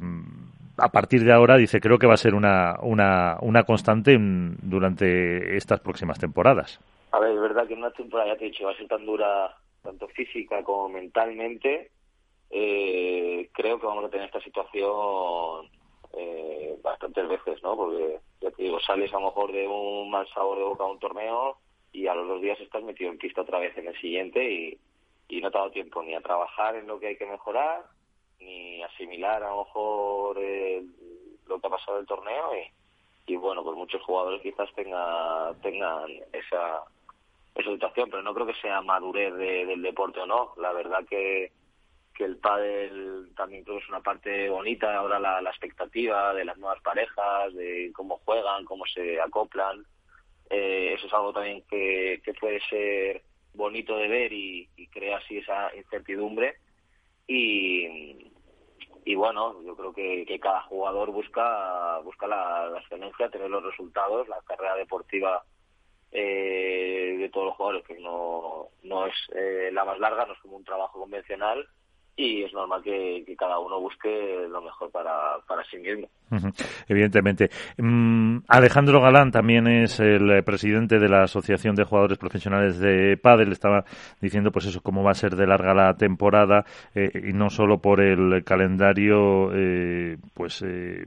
a 0.78 0.90
partir 0.90 1.24
de 1.24 1.32
ahora 1.32 1.58
dice 1.58 1.80
creo 1.80 2.00
que 2.00 2.08
va 2.08 2.16
a 2.16 2.18
ser 2.18 2.34
una, 2.34 2.76
una, 2.82 3.38
una 3.42 3.64
constante 3.64 4.18
durante 4.20 5.56
estas 5.56 5.80
próximas 5.80 6.20
temporadas. 6.20 6.80
A 7.12 7.20
ver, 7.20 7.32
es 7.32 7.40
verdad 7.40 7.68
que 7.68 7.76
una 7.76 7.92
temporada, 7.92 8.34
ya 8.34 8.38
te 8.38 8.46
he 8.46 8.50
dicho, 8.50 8.66
va 8.66 8.72
a 8.72 8.78
ser 8.78 8.88
tan 8.88 9.06
dura 9.06 9.56
tanto 9.84 10.08
física 10.08 10.64
como 10.64 10.90
mentalmente. 10.90 11.92
creo 12.50 13.80
que 13.80 13.86
vamos 13.86 14.06
a 14.06 14.10
tener 14.10 14.26
esta 14.26 14.42
situación 14.42 15.70
eh, 16.18 16.78
bastantes 16.82 17.28
veces, 17.28 17.62
¿no? 17.64 17.76
Porque, 17.76 18.20
ya 18.42 18.52
te 18.52 18.64
digo, 18.64 18.80
sales 18.80 19.14
a 19.14 19.20
lo 19.20 19.28
mejor 19.28 19.52
de 19.52 19.68
un 19.68 20.10
mal 20.10 20.28
sabor 20.34 20.58
de 20.58 20.64
boca 20.64 20.84
a 20.84 20.88
un 20.88 21.00
torneo 21.00 21.58
y 21.92 22.08
a 22.08 22.16
los 22.16 22.28
dos 22.28 22.42
días 22.42 22.60
estás 22.60 22.84
metido 22.84 23.12
en 23.12 23.18
pista 23.18 23.42
otra 23.42 23.60
vez 23.60 23.78
en 23.78 23.88
el 23.88 24.00
siguiente 24.00 24.44
y, 24.50 24.80
no 25.42 25.50
he 25.50 25.52
dado 25.52 25.72
tiempo 25.72 26.02
ni 26.02 26.16
a 26.16 26.22
trabajar 26.22 26.76
en 26.76 26.88
lo 26.88 27.00
que 27.00 27.08
hay 27.08 27.18
que 27.18 27.26
mejorar, 27.26 27.84
ni 28.40 28.82
asimilar 28.84 29.44
a 29.44 29.50
lo 29.50 29.66
mejor 29.66 30.38
lo 31.48 31.60
que 31.60 31.68
ha 31.68 31.70
pasado 31.70 31.98
en 31.98 32.02
el 32.02 32.08
torneo 32.08 32.56
y, 32.56 33.34
y 33.34 33.36
bueno, 33.36 33.64
pues 33.64 33.76
muchos 33.76 34.02
jugadores 34.04 34.42
quizás 34.42 34.74
tenga, 34.74 35.54
tengan 35.62 36.10
esa, 36.32 36.82
esa 37.56 37.72
situación, 37.72 38.10
pero 38.10 38.24
no 38.24 38.34
creo 38.34 38.48
que 38.48 38.62
sea 38.62 38.82
madurez 38.82 39.34
del 39.36 39.82
deporte 39.82 40.22
o 40.22 40.26
no. 40.26 40.54
La 40.58 40.72
verdad 40.72 41.06
que, 41.08 41.52
que 42.18 42.26
el 42.26 42.38
pádel 42.38 43.32
también 43.36 43.64
es 43.68 43.90
una 43.90 44.02
parte 44.02 44.50
bonita, 44.50 44.98
ahora 44.98 45.20
la, 45.20 45.40
la 45.40 45.52
expectativa 45.52 46.34
de 46.34 46.46
las 46.46 46.58
nuevas 46.58 46.82
parejas, 46.82 47.54
de 47.54 47.92
cómo 47.94 48.18
juegan, 48.26 48.66
cómo 48.66 48.86
se 48.88 49.22
acoplan. 49.22 49.86
Eh, 50.50 50.94
eso 50.96 51.06
es 51.06 51.14
algo 51.14 51.32
también 51.32 51.64
que, 51.70 52.20
que 52.26 52.34
puede 52.34 52.60
ser 52.70 53.22
bonito 53.54 53.96
de 53.98 54.08
ver 54.08 54.34
y, 54.34 54.68
y 54.76 54.88
crea 54.88 55.18
así 55.18 55.38
esa 55.38 55.76
incertidumbre. 55.76 56.56
Y, 57.28 58.32
y 59.06 59.16
bueno, 59.16 59.62
yo 59.64 59.76
creo 59.76 59.94
que, 59.94 60.40
cada 60.40 60.62
jugador 60.64 61.12
busca 61.12 62.00
busca 62.00 62.26
la, 62.26 62.68
la, 62.68 62.80
excelencia, 62.80 63.30
tener 63.30 63.50
los 63.50 63.64
resultados, 63.64 64.28
la 64.28 64.42
carrera 64.42 64.76
deportiva 64.76 65.44
eh, 66.12 67.16
de 67.20 67.30
todos 67.30 67.48
los 67.48 67.56
jugadores 67.56 67.86
que 67.86 68.00
no, 68.00 68.70
no 68.84 69.06
es 69.06 69.14
eh, 69.36 69.70
la 69.72 69.86
más 69.86 70.00
larga, 70.00 70.26
no 70.26 70.34
es 70.34 70.40
como 70.40 70.58
un 70.58 70.64
trabajo 70.64 71.00
convencional 71.00 71.68
y 72.18 72.44
es 72.44 72.52
normal 72.52 72.82
que, 72.82 73.24
que 73.26 73.36
cada 73.38 73.60
uno 73.60 73.80
busque 73.80 74.48
lo 74.50 74.62
mejor 74.62 74.92
para, 74.92 75.38
para 75.48 75.64
sí 75.66 75.78
mismo. 75.78 76.10
Evidentemente. 76.88 77.50
Mm, 77.78 78.40
Alejandro 78.48 79.02
Galán 79.02 79.32
también 79.32 79.68
es 79.68 80.00
el 80.00 80.44
presidente 80.44 81.00
de 81.00 81.10
la 81.10 81.24
Asociación 81.24 81.76
de 81.76 81.84
Jugadores 81.84 82.18
Profesionales 82.18 82.80
de 82.80 83.18
Padel. 83.18 83.52
Estaba 83.52 83.86
diciendo, 84.22 84.52
pues 84.52 84.66
eso, 84.66 84.82
cómo 84.82 85.04
va 85.04 85.12
a 85.12 85.16
ser 85.16 85.36
de 85.36 85.48
larga 85.48 85.74
la 85.74 85.94
temporada 85.96 86.66
eh, 86.94 87.12
y 87.30 87.34
no 87.34 87.50
solo 87.50 87.80
por 87.80 88.02
el 88.02 88.44
calendario, 88.44 89.52
eh, 89.54 90.18
pues 90.34 90.64
eh, 90.66 91.06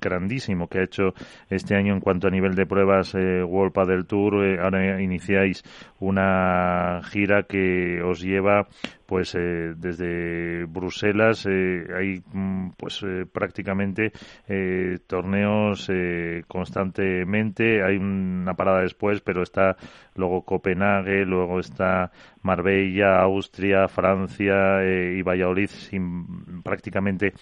grandísimo 0.00 0.68
que 0.68 0.78
ha 0.78 0.84
hecho 0.84 1.14
este 1.50 1.74
año 1.76 1.94
en 1.94 2.00
cuanto 2.00 2.28
a 2.28 2.30
nivel 2.30 2.54
de 2.54 2.66
pruebas 2.66 3.14
World 3.14 3.72
Padel 3.72 4.06
Tour. 4.06 4.58
ahora 4.60 5.00
iniciáis 5.00 5.62
una 6.00 7.00
gira 7.04 7.44
que 7.44 8.02
os 8.02 8.20
lleva 8.20 8.66
pues 9.06 9.32
desde 9.34 10.64
Bruselas 10.64 11.46
hay 11.46 12.22
mm, 12.32 12.70
pues 12.76 13.04
prácticamente 13.32 14.12
eh, 14.54 14.98
torneos 15.06 15.88
eh, 15.90 16.44
constantemente. 16.46 17.82
Hay 17.82 17.96
una 17.96 18.54
parada 18.54 18.82
después, 18.82 19.20
pero 19.20 19.42
está 19.42 19.76
luego 20.14 20.42
Copenhague, 20.42 21.24
luego 21.24 21.60
está 21.60 22.12
Marbella, 22.42 23.20
Austria, 23.20 23.88
Francia 23.88 24.82
eh, 24.82 25.16
y 25.18 25.22
Valladolid 25.22 25.68
sin 25.68 26.62
prácticamente 26.62 27.32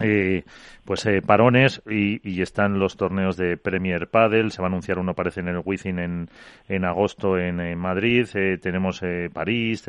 eh, 0.00 0.44
pues 0.88 1.04
eh, 1.04 1.20
parones 1.20 1.82
y, 1.86 2.40
están 2.40 2.78
los 2.78 2.96
torneos 2.96 3.36
de 3.36 3.58
Premier 3.58 4.08
Padel. 4.08 4.52
Se 4.52 4.62
va 4.62 4.68
a 4.68 4.70
anunciar 4.70 4.98
uno, 4.98 5.14
parece, 5.14 5.40
en 5.40 5.48
el 5.48 5.60
Wizzing 5.62 5.98
en, 5.98 6.30
en 6.66 6.84
agosto 6.86 7.38
en, 7.38 7.76
Madrid. 7.78 8.26
Eh, 8.32 8.56
tenemos 8.56 9.02
eh, 9.02 9.28
París, 9.30 9.84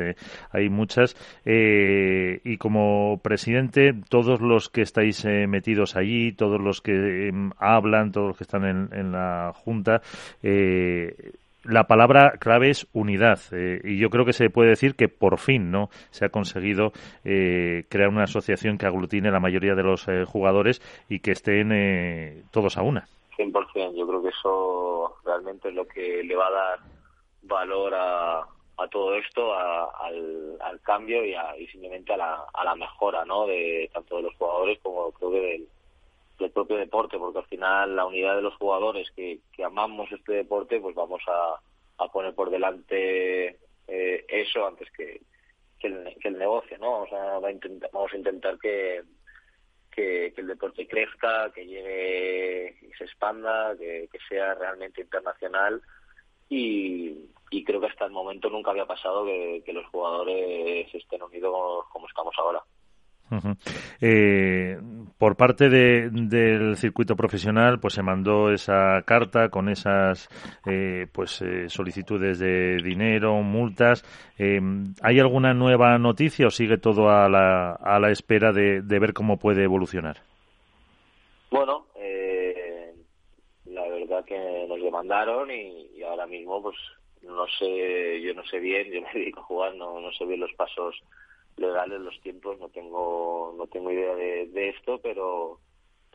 hay 0.50 0.68
muchas. 0.68 1.16
y 1.44 2.56
como 2.58 3.20
presidente, 3.22 3.94
todos 4.10 4.42
los 4.42 4.68
que 4.68 4.82
estáis 4.82 5.24
metidos 5.24 5.96
allí, 5.96 6.32
todos 6.32 6.60
los 6.60 6.82
que 6.82 7.28
em, 7.28 7.50
hablan, 7.56 8.12
todos 8.12 8.28
los 8.28 8.36
que 8.36 8.44
están 8.44 8.64
en, 8.66 8.88
en 8.92 9.12
la 9.12 9.52
Junta, 9.54 10.02
la 11.64 11.84
palabra 11.84 12.32
clave 12.40 12.70
es 12.70 12.88
unidad 12.92 13.38
eh, 13.52 13.80
y 13.84 13.98
yo 13.98 14.10
creo 14.10 14.24
que 14.24 14.32
se 14.32 14.50
puede 14.50 14.70
decir 14.70 14.94
que 14.94 15.08
por 15.08 15.38
fin 15.38 15.70
no 15.70 15.88
se 16.10 16.24
ha 16.24 16.30
conseguido 16.30 16.92
eh, 17.24 17.84
crear 17.88 18.08
una 18.08 18.24
asociación 18.24 18.78
que 18.78 18.86
aglutine 18.86 19.30
la 19.30 19.40
mayoría 19.40 19.74
de 19.74 19.82
los 19.82 20.08
eh, 20.08 20.24
jugadores 20.24 20.80
y 21.08 21.20
que 21.20 21.32
estén 21.32 21.70
todos 22.50 22.76
a 22.78 22.82
una. 22.82 23.06
100%, 23.36 23.96
yo 23.96 24.06
creo 24.06 24.22
que 24.22 24.28
eso 24.28 25.16
realmente 25.24 25.68
es 25.68 25.74
lo 25.74 25.86
que 25.86 26.22
le 26.22 26.36
va 26.36 26.48
a 26.48 26.50
dar 26.50 26.78
valor 27.42 27.94
a, 27.94 28.40
a 28.40 28.88
todo 28.90 29.14
esto, 29.14 29.54
al, 29.54 30.56
al, 30.60 30.80
cambio 30.82 31.24
y, 31.24 31.34
a, 31.34 31.56
y 31.56 31.66
simplemente 31.68 32.12
a 32.12 32.16
la, 32.16 32.44
a 32.52 32.64
la 32.64 32.74
mejora 32.74 33.24
¿no? 33.24 33.46
de 33.46 33.90
tanto 33.92 34.16
de 34.16 34.22
los 34.22 34.34
jugadores 34.36 34.78
como 34.82 35.10
creo 35.12 35.30
que 35.30 35.40
del, 35.40 35.68
del 36.40 36.52
propio 36.52 36.76
deporte, 36.76 37.18
porque 37.18 37.38
al 37.38 37.46
final 37.46 37.96
la 37.96 38.06
unidad 38.06 38.36
de 38.36 38.42
los 38.42 38.56
jugadores 38.56 39.10
que, 39.12 39.40
amamos 39.64 40.10
este 40.10 40.32
deporte, 40.32 40.80
pues 40.80 40.94
vamos 40.94 41.22
a, 41.28 41.60
a 42.02 42.08
poner 42.08 42.34
por 42.34 42.50
delante 42.50 43.58
eh, 43.86 44.24
eso 44.28 44.66
antes 44.66 44.90
que, 44.92 45.20
el, 45.80 46.16
que 46.20 46.28
el 46.28 46.38
negocio, 46.38 46.78
¿no? 46.78 47.02
O 47.02 47.08
sea, 47.08 47.38
va 47.38 47.48
a 47.48 47.52
intentar, 47.52 47.90
vamos 47.92 48.12
a 48.12 48.16
intentar 48.16 48.58
que, 48.58 49.02
que, 49.90 50.32
el 50.36 50.46
deporte 50.46 50.88
crezca, 50.88 51.52
que 51.52 51.66
llegue 51.66 52.76
y 52.82 52.92
se 52.94 53.04
expanda, 53.04 53.76
que, 53.76 54.08
que 54.10 54.18
sea 54.28 54.54
realmente 54.54 55.02
internacional 55.02 55.82
y, 56.48 57.30
y, 57.50 57.64
creo 57.64 57.80
que 57.80 57.86
hasta 57.86 58.06
el 58.06 58.12
momento 58.12 58.50
nunca 58.50 58.70
había 58.70 58.86
pasado 58.86 59.24
que, 59.24 59.62
que 59.64 59.72
los 59.72 59.86
jugadores 59.86 60.92
estén 60.92 61.22
unidos 61.22 61.84
como 61.92 62.08
estamos 62.08 62.34
ahora 62.38 62.62
eh, 64.00 64.78
por 65.18 65.36
parte 65.36 65.68
de, 65.68 66.10
del 66.10 66.76
circuito 66.76 67.16
profesional, 67.16 67.80
pues 67.80 67.94
se 67.94 68.02
mandó 68.02 68.50
esa 68.52 69.02
carta 69.02 69.48
con 69.48 69.68
esas 69.68 70.28
eh, 70.66 71.06
pues 71.12 71.42
eh, 71.42 71.68
solicitudes 71.68 72.38
de 72.38 72.76
dinero, 72.82 73.34
multas. 73.42 74.04
Eh, 74.38 74.60
¿Hay 75.02 75.18
alguna 75.18 75.54
nueva 75.54 75.98
noticia 75.98 76.46
o 76.46 76.50
sigue 76.50 76.78
todo 76.78 77.10
a 77.10 77.28
la, 77.28 77.72
a 77.72 77.98
la 77.98 78.10
espera 78.10 78.52
de, 78.52 78.82
de 78.82 78.98
ver 78.98 79.12
cómo 79.12 79.38
puede 79.38 79.64
evolucionar? 79.64 80.18
Bueno, 81.50 81.86
eh, 81.96 82.94
la 83.66 83.88
verdad 83.88 84.24
que 84.24 84.66
nos 84.68 84.80
demandaron 84.80 85.50
y, 85.50 85.88
y 85.96 86.02
ahora 86.02 86.26
mismo, 86.26 86.62
pues 86.62 86.76
no 87.22 87.46
sé, 87.58 88.20
yo 88.22 88.34
no 88.34 88.44
sé 88.44 88.58
bien, 88.58 88.90
yo 88.92 89.02
me 89.02 89.12
dedico 89.12 89.40
a 89.40 89.44
jugar, 89.44 89.74
no, 89.74 90.00
no 90.00 90.12
sé 90.12 90.24
bien 90.24 90.40
los 90.40 90.52
pasos 90.54 91.02
legales 91.56 92.00
los 92.00 92.20
tiempos 92.20 92.58
no 92.58 92.68
tengo 92.68 93.54
no 93.56 93.66
tengo 93.66 93.90
idea 93.90 94.14
de, 94.14 94.68
esto 94.68 94.98
pero 95.02 95.58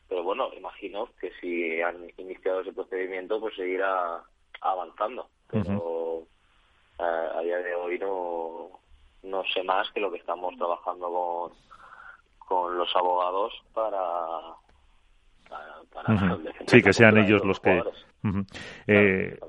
pero 0.07 0.23
bueno 0.23 0.49
imagino 0.57 1.09
que 1.19 1.31
si 1.39 1.81
han 1.81 2.07
iniciado 2.17 2.61
ese 2.61 2.73
procedimiento 2.73 3.39
pues 3.39 3.55
seguirá 3.55 4.23
avanzando. 4.61 5.29
Pero 5.49 6.23
a, 6.99 7.41
día 7.41 7.57
de 7.57 7.75
hoy 7.75 7.99
no 7.99 8.69
no 9.23 9.43
sé 9.53 9.63
más 9.63 9.89
que 9.91 9.99
lo 9.99 10.11
que 10.11 10.17
estamos 10.17 10.55
trabajando 10.57 11.09
con 11.09 11.51
con 12.47 12.77
los 12.77 12.95
abogados 12.95 13.53
para 13.73 13.99
para, 15.91 16.37
sí 16.67 16.81
que 16.81 16.93
sean 16.93 17.17
ellos 17.17 17.43
los 17.45 17.59
que 17.59 17.81
eh, 18.87 19.39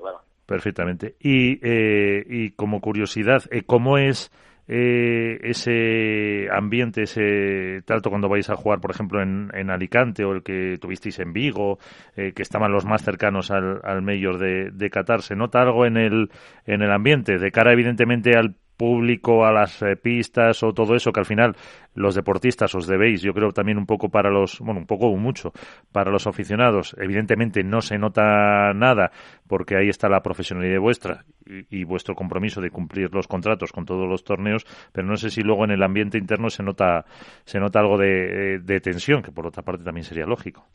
perfectamente. 0.45 1.15
Y 1.19 1.59
eh, 1.61 2.25
y 2.27 2.51
como 2.51 2.81
curiosidad 2.81 3.43
eh, 3.51 3.63
cómo 3.65 3.97
es 3.97 4.31
eh, 4.67 5.39
ese 5.43 6.47
ambiente, 6.51 7.03
ese 7.03 7.81
trato 7.85 8.09
cuando 8.09 8.29
vais 8.29 8.49
a 8.49 8.55
jugar, 8.55 8.79
por 8.79 8.91
ejemplo, 8.91 9.21
en, 9.21 9.49
en 9.53 9.69
Alicante 9.69 10.25
o 10.25 10.33
el 10.33 10.43
que 10.43 10.77
tuvisteis 10.79 11.19
en 11.19 11.33
Vigo, 11.33 11.79
eh, 12.15 12.33
que 12.33 12.41
estaban 12.41 12.71
los 12.71 12.85
más 12.85 13.03
cercanos 13.03 13.51
al, 13.51 13.79
al 13.83 14.01
mayor 14.01 14.37
de, 14.37 14.71
de 14.71 14.89
Qatar? 14.89 15.21
¿Se 15.21 15.35
nota 15.35 15.61
algo 15.61 15.85
en 15.85 15.97
el, 15.97 16.29
en 16.65 16.81
el 16.81 16.91
ambiente? 16.91 17.37
De 17.37 17.51
cara, 17.51 17.73
evidentemente, 17.73 18.37
al 18.37 18.55
público, 18.77 19.45
a 19.45 19.51
las 19.51 19.81
eh, 19.81 19.95
pistas 19.95 20.61
o 20.63 20.71
todo 20.71 20.95
eso 20.95 21.11
que 21.11 21.19
al 21.19 21.25
final 21.25 21.55
los 21.95 22.15
deportistas 22.15 22.73
os 22.75 22.85
debéis, 22.85 23.21
yo 23.21 23.33
creo 23.33 23.51
también 23.51 23.77
un 23.77 23.85
poco 23.85 24.09
para 24.09 24.29
los, 24.29 24.59
bueno, 24.59 24.79
un 24.79 24.85
poco 24.85 25.07
o 25.07 25.17
mucho 25.17 25.51
para 25.91 26.11
los 26.11 26.27
aficionados. 26.27 26.95
Evidentemente 26.99 27.63
no 27.63 27.81
se 27.81 27.97
nota 27.97 28.73
nada 28.73 29.11
porque 29.47 29.75
ahí 29.75 29.89
está 29.89 30.07
la 30.07 30.21
profesionalidad 30.21 30.79
vuestra 30.79 31.25
y, 31.47 31.83
vuestro 31.83 32.13
compromiso 32.15 32.61
de 32.61 32.69
cumplir 32.69 33.13
los 33.13 33.27
contratos 33.27 33.71
con 33.71 33.85
todos 33.85 34.07
los 34.07 34.23
torneos, 34.23 34.65
pero 34.91 35.07
no 35.07 35.17
sé 35.17 35.29
si 35.29 35.41
luego 35.41 35.63
en 35.65 35.71
el 35.71 35.81
ambiente 35.81 36.17
interno 36.17 36.49
se 36.49 36.63
nota 36.63 37.05
se 37.45 37.59
nota 37.59 37.79
algo 37.79 37.97
de, 37.97 38.59
de 38.59 38.79
tensión, 38.79 39.23
que 39.23 39.31
por 39.31 39.47
otra 39.47 39.63
parte 39.63 39.83
también 39.83 40.03
sería 40.03 40.25
lógico. 40.25 40.65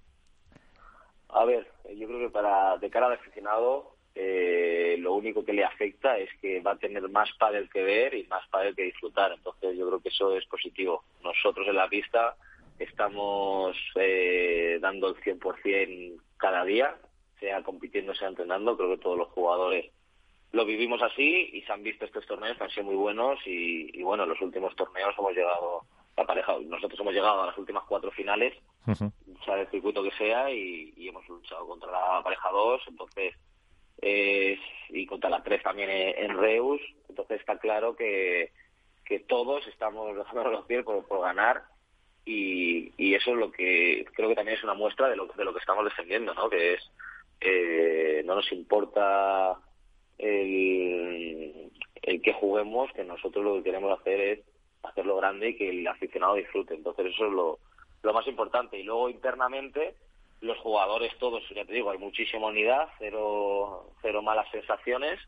A 1.29 1.45
ver, 1.45 1.67
yo 1.97 2.07
creo 2.09 2.19
que 2.19 2.31
para 2.31 2.77
de 2.79 2.91
cara 2.91 3.07
al 3.07 3.13
aficionado 3.13 3.95
eh, 4.15 4.97
lo 4.99 5.15
único 5.15 5.45
que 5.45 5.53
le 5.53 5.65
afecta 5.65 6.19
es 6.19 6.29
que 6.41 6.61
va 6.61 6.73
a 6.73 6.79
tener 6.79 7.09
más 7.09 7.31
pádel 7.39 7.71
que 7.71 7.83
ver 7.83 8.15
y 8.15 8.25
más 8.25 8.47
pádel 8.49 8.75
que 8.75 8.85
disfrutar. 8.85 9.33
Entonces 9.33 9.77
yo 9.77 9.87
creo 9.89 10.01
que 10.01 10.11
eso 10.11 10.37
es 10.37 10.45
positivo. 10.47 11.05
Nosotros 11.23 11.67
en 11.69 11.77
la 11.77 11.89
pista 11.89 12.37
estamos 12.79 13.77
eh, 13.97 14.79
dando 14.81 15.09
el 15.09 15.17
100% 15.17 16.21
cada 16.37 16.65
día, 16.65 16.97
sea 17.41 17.63
compitiendo, 17.63 18.15
sea 18.15 18.29
entrenando. 18.29 18.77
Creo 18.77 18.91
que 18.91 19.03
todos 19.03 19.19
los 19.19 19.29
jugadores 19.29 19.91
lo 20.53 20.67
vivimos 20.67 21.01
así 21.03 21.51
y 21.53 21.63
se 21.63 21.73
han 21.73 21.83
visto 21.83 22.05
estos 22.05 22.27
torneos 22.27 22.59
que 22.59 22.65
han 22.65 22.71
sido 22.71 22.85
muy 22.85 22.97
buenos 22.97 23.39
y, 23.47 23.99
y 23.99 24.03
bueno, 24.03 24.25
en 24.25 24.29
los 24.29 24.41
últimos 24.43 24.77
torneos 24.77 25.15
hemos 25.19 25.33
llegado 25.33 25.87
la 26.15 26.27
pareja, 26.27 26.55
nosotros 26.67 27.01
hemos 27.01 27.15
llegado 27.15 27.43
a 27.43 27.47
las 27.47 27.57
últimas 27.57 27.85
cuatro 27.89 28.11
finales, 28.11 28.55
sea 29.47 29.61
el 29.61 29.71
circuito 29.71 30.03
que 30.03 30.11
sea, 30.11 30.51
y, 30.51 30.93
y 30.95 31.09
hemos 31.09 31.27
luchado 31.27 31.67
contra 31.67 31.91
la 31.91 32.23
pareja 32.23 32.51
2, 32.51 32.83
entonces 32.89 33.35
eh, 34.03 34.59
y 34.91 35.07
contra 35.07 35.31
las 35.31 35.43
tres 35.45 35.63
también 35.63 35.89
en, 35.91 36.37
Reus. 36.37 36.81
Entonces 37.09 37.41
está 37.41 37.59
claro 37.59 37.97
que, 37.97 38.51
que 39.05 39.21
todos 39.21 39.67
estamos 39.69 40.17
dejando 40.17 40.51
los 40.51 40.67
pies 40.67 40.85
por, 40.85 41.07
por 41.07 41.23
ganar 41.23 41.63
y, 42.25 42.93
y, 42.97 43.15
eso 43.15 43.33
es 43.33 43.37
lo 43.37 43.51
que 43.51 44.05
creo 44.15 44.29
que 44.29 44.37
también 44.37 44.57
es 44.57 44.65
una 44.65 44.75
muestra 44.75 45.09
de 45.09 45.17
lo, 45.17 45.27
de 45.27 45.45
lo 45.45 45.53
que 45.53 45.59
estamos 45.59 45.85
defendiendo, 45.85 46.35
¿no? 46.35 46.49
Que 46.49 46.75
es, 46.75 46.91
eh, 47.41 48.23
no 48.25 48.37
nos 48.37 48.53
importa 48.53 49.59
el, 50.19 51.71
el 52.03 52.23
que 52.23 52.33
juguemos, 52.33 52.93
que 52.93 53.03
nosotros 53.03 53.45
lo 53.45 53.55
que 53.57 53.65
queremos 53.65 53.99
hacer 53.99 54.21
es 54.21 54.41
hacerlo 54.85 55.17
grande 55.17 55.51
y 55.51 55.57
que 55.57 55.71
el 55.71 55.87
aficionado 55.87 56.35
disfrute. 56.35 56.75
Entonces 56.75 57.07
eso 57.07 57.27
es 57.27 57.33
lo, 57.33 57.59
lo 58.03 58.13
más 58.13 58.27
importante. 58.29 58.79
Y 58.79 58.85
luego 58.85 59.11
internamente, 59.11 59.97
los 60.43 60.59
jugadores 60.59 61.17
todos, 61.19 61.43
ya 61.55 61.65
te 61.65 61.73
digo, 61.73 61.91
hay 61.91 61.99
muchísima 61.99 62.49
unidad, 62.49 62.89
cero, 62.99 63.87
cero 64.03 64.23
malas 64.23 64.51
sensaciones 64.51 65.21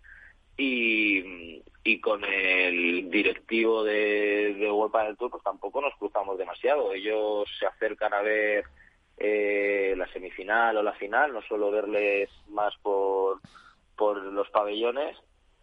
y, 0.56 1.62
y 1.84 2.00
con 2.00 2.24
el 2.24 3.08
directivo 3.10 3.84
de, 3.84 4.54
de 4.54 4.70
UEFA 4.70 5.04
del 5.04 5.16
Tour 5.16 5.30
pues 5.30 5.42
tampoco 5.44 5.80
nos 5.80 5.94
cruzamos 5.96 6.36
demasiado. 6.36 6.92
Ellos 6.92 7.48
se 7.58 7.66
acercan 7.66 8.12
a 8.12 8.22
ver 8.22 8.64
eh, 9.16 9.94
la 9.96 10.08
semifinal 10.12 10.76
o 10.76 10.82
la 10.82 10.92
final, 10.94 11.32
no 11.32 11.42
suelo 11.42 11.70
verles 11.70 12.28
más 12.48 12.74
por, 12.82 13.40
por 13.96 14.20
los 14.20 14.50
pabellones 14.50 15.16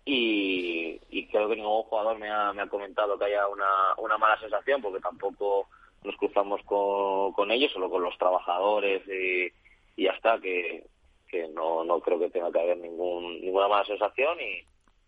y, 0.06 0.98
y 1.10 1.28
creo 1.28 1.50
que 1.50 1.58
ningún 1.58 1.84
jugador 1.84 2.18
me 2.18 2.30
ha, 2.30 2.54
me 2.54 2.62
ha 2.62 2.68
comentado 2.68 3.20
que 3.20 3.26
haya 3.26 3.50
una, 3.50 3.68
una 3.98 4.18
mala 4.18 4.40
sensación 4.40 4.82
porque 4.82 5.02
tampoco 5.02 5.68
nos 6.04 6.16
cruzamos 6.16 6.62
con, 6.64 7.34
con 7.34 7.52
ellos, 7.52 7.72
solo 7.72 7.90
con 7.90 8.04
los 8.04 8.18
trabajadores 8.18 9.02
y, 9.08 9.52
y 9.96 10.06
ya 10.06 10.12
está, 10.12 10.40
que, 10.40 10.84
que 11.28 11.48
no, 11.50 11.84
no 11.84 12.00
creo 12.00 12.20
que 12.20 12.30
tenga 12.30 12.52
que 12.52 12.60
haber 12.60 12.78
ningún, 12.78 13.42
ninguna 13.42 13.68
mala 13.68 13.86
sensación 13.86 14.38
y, 14.42 14.66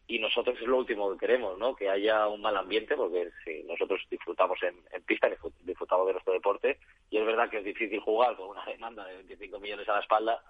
y 0.07 0.19
nosotros 0.19 0.57
es 0.59 0.67
lo 0.67 0.77
último 0.77 1.11
que 1.11 1.19
queremos, 1.19 1.57
¿no? 1.57 1.75
Que 1.75 1.89
haya 1.89 2.27
un 2.27 2.41
mal 2.41 2.57
ambiente, 2.57 2.95
porque 2.95 3.29
si 3.43 3.63
nosotros 3.63 4.01
disfrutamos 4.09 4.61
en, 4.63 4.75
en 4.91 5.01
pista, 5.03 5.29
disfrutamos 5.61 6.07
de 6.07 6.13
nuestro 6.13 6.33
deporte, 6.33 6.77
y 7.09 7.17
es 7.17 7.25
verdad 7.25 7.49
que 7.49 7.59
es 7.59 7.63
difícil 7.63 7.99
jugar 7.99 8.35
con 8.35 8.49
una 8.49 8.65
demanda 8.65 9.05
de 9.05 9.15
25 9.15 9.59
millones 9.59 9.87
a 9.89 9.93
la 9.93 10.01
espalda, 10.01 10.43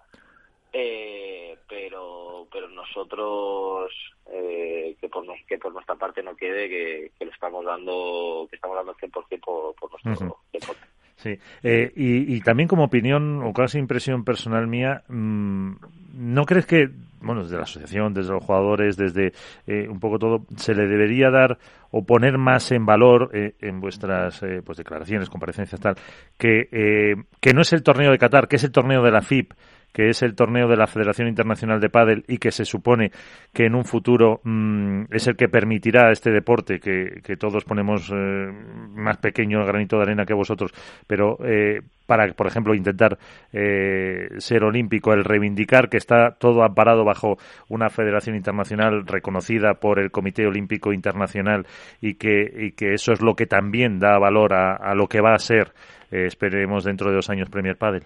eh, 0.74 1.56
pero 1.68 2.48
pero 2.52 2.68
nosotros 2.68 3.90
eh, 4.26 4.96
que 5.00 5.08
por 5.08 5.24
que 5.46 5.56
por 5.56 5.72
nuestra 5.72 5.94
parte 5.94 6.22
no 6.22 6.34
quede 6.34 6.68
que, 6.68 7.12
que 7.16 7.24
le 7.24 7.30
estamos 7.30 7.64
dando 7.64 8.46
que 8.50 8.56
estamos 8.56 8.76
dando 8.76 8.92
el 8.92 9.10
100% 9.10 9.40
por, 9.40 9.74
por 9.76 9.90
nuestro 9.90 10.38
deporte. 10.52 10.82
Sí, 11.16 11.38
eh, 11.62 11.92
y, 11.94 12.34
y, 12.34 12.40
también 12.40 12.68
como 12.68 12.84
opinión 12.84 13.42
o 13.44 13.52
casi 13.52 13.78
impresión 13.78 14.24
personal 14.24 14.66
mía, 14.66 15.04
mmm, 15.08 15.74
¿no 16.12 16.44
crees 16.44 16.66
que, 16.66 16.90
bueno, 17.20 17.44
desde 17.44 17.56
la 17.56 17.62
asociación, 17.62 18.12
desde 18.12 18.32
los 18.32 18.44
jugadores, 18.44 18.96
desde 18.96 19.32
eh, 19.66 19.88
un 19.88 20.00
poco 20.00 20.18
todo, 20.18 20.44
se 20.56 20.74
le 20.74 20.86
debería 20.86 21.30
dar 21.30 21.56
o 21.92 22.04
poner 22.04 22.36
más 22.36 22.72
en 22.72 22.84
valor 22.84 23.30
eh, 23.32 23.54
en 23.60 23.80
vuestras 23.80 24.42
eh, 24.42 24.60
pues 24.66 24.76
declaraciones, 24.76 25.30
comparecencias, 25.30 25.80
tal, 25.80 25.94
que, 26.36 26.68
eh, 26.72 27.14
que 27.40 27.54
no 27.54 27.62
es 27.62 27.72
el 27.72 27.84
torneo 27.84 28.10
de 28.10 28.18
Qatar, 28.18 28.48
que 28.48 28.56
es 28.56 28.64
el 28.64 28.72
torneo 28.72 29.00
de 29.00 29.12
la 29.12 29.22
FIP, 29.22 29.52
que 29.94 30.08
es 30.08 30.22
el 30.22 30.34
torneo 30.34 30.66
de 30.66 30.76
la 30.76 30.88
Federación 30.88 31.28
Internacional 31.28 31.80
de 31.80 31.88
Pádel 31.88 32.24
y 32.26 32.38
que 32.38 32.50
se 32.50 32.64
supone 32.64 33.12
que 33.52 33.66
en 33.66 33.76
un 33.76 33.84
futuro 33.84 34.40
mmm, 34.42 35.04
es 35.10 35.28
el 35.28 35.36
que 35.36 35.48
permitirá 35.48 36.08
a 36.08 36.12
este 36.12 36.32
deporte 36.32 36.80
que, 36.80 37.20
que 37.22 37.36
todos 37.36 37.64
ponemos 37.64 38.10
eh, 38.12 38.52
más 38.96 39.18
pequeño 39.18 39.60
el 39.60 39.66
granito 39.66 39.96
de 39.96 40.02
arena 40.02 40.26
que 40.26 40.34
vosotros, 40.34 40.72
pero 41.06 41.38
eh, 41.44 41.80
para, 42.06 42.26
por 42.34 42.48
ejemplo, 42.48 42.74
intentar 42.74 43.18
eh, 43.52 44.28
ser 44.38 44.64
olímpico, 44.64 45.12
el 45.12 45.24
reivindicar 45.24 45.88
que 45.88 45.96
está 45.96 46.32
todo 46.32 46.64
amparado 46.64 47.04
bajo 47.04 47.38
una 47.68 47.88
federación 47.88 48.34
internacional 48.34 49.06
reconocida 49.06 49.74
por 49.74 50.00
el 50.00 50.10
Comité 50.10 50.44
Olímpico 50.44 50.92
Internacional 50.92 51.66
y 52.00 52.14
que, 52.14 52.52
y 52.56 52.72
que 52.72 52.94
eso 52.94 53.12
es 53.12 53.22
lo 53.22 53.36
que 53.36 53.46
también 53.46 54.00
da 54.00 54.18
valor 54.18 54.54
a, 54.54 54.74
a 54.74 54.96
lo 54.96 55.06
que 55.06 55.20
va 55.20 55.34
a 55.34 55.38
ser, 55.38 55.72
eh, 56.10 56.26
esperemos, 56.26 56.82
dentro 56.82 57.10
de 57.10 57.16
dos 57.16 57.30
años 57.30 57.48
Premier 57.48 57.76
Padel. 57.76 58.04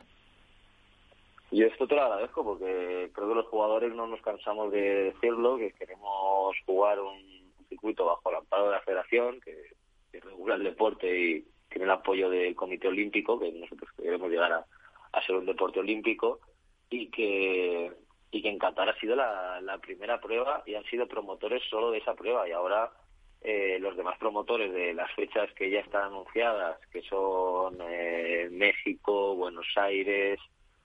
Yo 1.51 1.67
esto 1.67 1.87
te 1.87 1.95
lo 1.95 2.03
agradezco 2.03 2.45
porque 2.45 3.11
creo 3.13 3.29
que 3.29 3.35
los 3.35 3.47
jugadores 3.47 3.95
no 3.95 4.07
nos 4.07 4.21
cansamos 4.21 4.71
de 4.71 5.13
decirlo, 5.13 5.57
que 5.57 5.73
queremos 5.73 6.57
jugar 6.67 7.01
un 7.01 7.53
circuito 7.69 8.05
bajo 8.05 8.31
el 8.31 8.37
amparo 8.37 8.67
de 8.67 8.73
la 8.73 8.81
federación, 8.81 9.41
que, 9.41 9.57
que 10.13 10.21
regula 10.21 10.57
el 10.57 10.65
deporte 10.65 11.07
y 11.07 11.45
tiene 11.69 11.85
el 11.85 11.91
apoyo 11.91 12.29
del 12.29 12.55
Comité 12.55 12.89
Olímpico, 12.89 13.39
que 13.39 13.51
nosotros 13.53 13.91
queremos 13.97 14.31
llegar 14.31 14.53
a, 14.53 14.67
a 15.13 15.27
ser 15.27 15.37
un 15.37 15.47
deporte 15.47 15.81
olímpico, 15.81 16.41
y 16.91 17.11
que, 17.11 17.93
y 18.31 18.43
que 18.43 18.49
en 18.49 18.59
Qatar 18.59 18.89
ha 18.89 19.01
sido 19.01 19.17
la, 19.17 19.61
la 19.61 19.79
primera 19.79 20.21
prueba 20.21 20.63
y 20.67 20.75
han 20.75 20.85
sido 20.85 21.07
promotores 21.07 21.63
solo 21.69 21.91
de 21.91 21.99
esa 21.99 22.15
prueba. 22.15 22.49
Y 22.49 22.53
ahora 22.53 22.91
eh, 23.43 23.79
los 23.81 23.97
demás 23.97 24.19
promotores 24.19 24.73
de 24.73 24.95
las 24.95 25.13
fechas 25.13 25.53
que 25.55 25.71
ya 25.71 25.81
están 25.81 26.05
anunciadas, 26.05 26.79
que 26.91 27.03
son 27.03 27.79
eh, 27.83 28.49
México, 28.51 29.35
Buenos 29.35 29.67
Aires, 29.77 30.41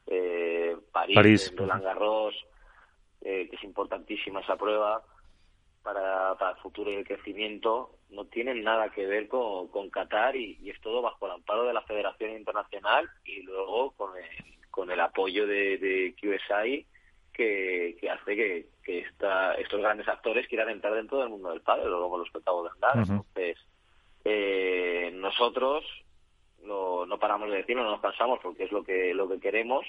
eh, 0.08 0.76
París, 0.92 1.16
París. 1.16 1.54
Roland 1.56 1.84
Garros, 1.84 2.36
eh, 3.22 3.48
que 3.50 3.56
es 3.56 3.64
importantísima 3.64 4.42
esa 4.42 4.56
prueba 4.56 5.04
para, 5.82 6.36
para 6.36 6.52
el 6.52 6.58
futuro 6.58 6.92
y 6.92 6.96
el 6.96 7.08
crecimiento, 7.08 7.92
no 8.10 8.26
tienen 8.26 8.64
nada 8.64 8.90
que 8.90 9.06
ver 9.06 9.28
con, 9.28 9.68
con 9.68 9.90
Qatar 9.90 10.36
y, 10.36 10.58
y, 10.62 10.70
es 10.70 10.80
todo 10.82 11.02
bajo 11.02 11.26
el 11.26 11.34
amparo 11.34 11.66
de 11.66 11.74
la 11.74 11.82
Federación 11.82 12.32
Internacional 12.32 13.10
y 13.26 13.42
luego 13.44 13.92
con 13.92 14.12
el, 14.18 14.70
con 14.72 14.92
el 14.92 15.00
apoyo 15.00 15.46
de, 15.46 15.78
de 15.78 16.16
QSI 16.20 16.86
que, 17.34 17.98
que 18.00 18.10
hace 18.10 18.36
que, 18.36 18.68
que 18.84 19.00
esta, 19.00 19.56
estos 19.56 19.82
grandes 19.82 20.08
actores 20.08 20.48
quieran 20.48 20.70
entrar 20.70 20.94
dentro 20.94 21.20
del 21.20 21.30
mundo 21.30 21.50
del 21.50 21.62
padre, 21.62 21.90
como 21.90 22.18
los 22.18 22.30
que 22.30 22.38
acabo 22.38 22.64
de 22.64 22.70
andar. 22.70 22.98
Uh 22.98 23.02
-huh. 23.02 23.12
Entonces, 23.12 23.58
eh, 24.26 25.12
nosotros 25.16 25.84
no, 26.66 27.06
no 27.06 27.18
paramos 27.20 27.50
de 27.50 27.58
decirlo, 27.58 27.84
no 27.84 27.92
nos 27.92 28.02
cansamos 28.02 28.40
porque 28.42 28.64
es 28.66 28.72
lo 28.72 28.84
que 28.84 29.14
lo 29.14 29.28
que 29.30 29.40
queremos 29.40 29.86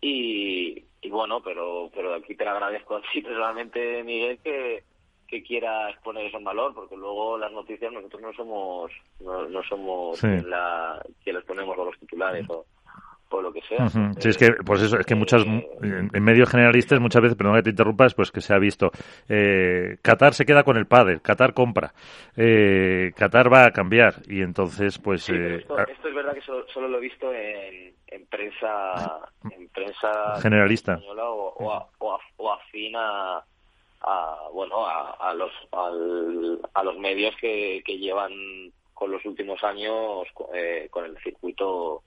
y, 0.00 0.84
y 1.00 1.10
bueno, 1.10 1.42
pero 1.42 1.90
pero 1.94 2.14
aquí 2.14 2.34
te 2.34 2.44
lo 2.44 2.50
agradezco 2.50 2.96
a 2.96 3.02
ti 3.12 3.22
personalmente, 3.22 4.02
Miguel, 4.04 4.38
que, 4.42 4.84
que 5.28 5.42
quieras 5.42 5.96
poner 6.02 6.26
eso 6.26 6.38
en 6.38 6.44
valor, 6.44 6.74
porque 6.74 6.96
luego 6.96 7.38
las 7.38 7.52
noticias 7.52 7.92
nosotros 7.92 8.20
no 8.22 8.32
somos 8.32 8.92
no, 9.20 9.48
no 9.48 9.62
somos 9.62 10.18
Sí. 10.18 10.26
la 10.46 11.02
que 11.24 11.32
les 11.32 11.44
ponemos 11.44 11.78
a 11.78 11.84
los 11.84 11.98
titulares 11.98 12.48
o 12.50 12.66
por 13.32 13.42
lo 13.42 13.52
que 13.52 13.62
sea. 13.62 13.86
Ujú. 13.86 14.12
Sí, 14.20 14.28
es 14.28 14.36
que, 14.36 14.52
pues 14.64 14.82
eso, 14.82 14.98
es 15.00 15.06
que 15.06 15.14
muchas, 15.14 15.42
Eh, 15.46 16.08
en 16.12 16.22
medios 16.22 16.48
generalistas 16.50 17.00
muchas 17.00 17.22
veces, 17.22 17.36
perdón 17.36 17.56
que 17.56 17.62
te 17.62 17.70
interrumpas, 17.70 18.14
pues 18.14 18.30
que 18.30 18.40
se 18.42 18.52
ha 18.54 18.58
visto, 18.58 18.90
eh, 19.28 19.96
Qatar 20.02 20.34
se 20.34 20.44
queda 20.44 20.62
con 20.62 20.76
el 20.76 20.86
pádel, 20.86 21.22
Qatar 21.22 21.54
compra, 21.54 21.92
eh, 22.36 23.12
Qatar 23.16 23.52
va 23.52 23.64
a 23.66 23.70
cambiar, 23.72 24.16
y 24.28 24.42
entonces, 24.42 24.98
pues, 24.98 25.24
Sí, 25.24 25.32
eh, 25.32 25.56
esto, 25.62 25.78
esto 25.78 26.08
es 26.08 26.14
verdad 26.14 26.34
que 26.34 26.42
solo, 26.42 26.66
solo 26.72 26.88
lo 26.88 26.98
he 26.98 27.00
visto 27.00 27.32
en, 27.32 27.94
en 28.08 28.26
prensa 28.26 29.18
en 29.50 29.68
prensa 29.70 30.36
Generalista. 30.42 30.98
o, 31.02 31.54
o, 31.58 31.72
a- 31.72 31.88
o, 31.98 32.12
a- 32.14 32.18
o 32.36 32.52
afín 32.52 32.94
a, 32.96 33.42
a, 34.02 34.36
bueno 34.52 34.86
a, 34.86 35.12
a 35.30 35.34
los 35.34 35.50
al- 35.72 36.60
a 36.74 36.82
los 36.84 36.98
medios 36.98 37.34
que, 37.40 37.82
que 37.84 37.98
llevan 37.98 38.32
con 38.94 39.10
los 39.10 39.24
últimos 39.24 39.62
años 39.64 40.26
eh, 40.54 40.86
con 40.90 41.04
el 41.06 41.16
circuito 41.24 42.02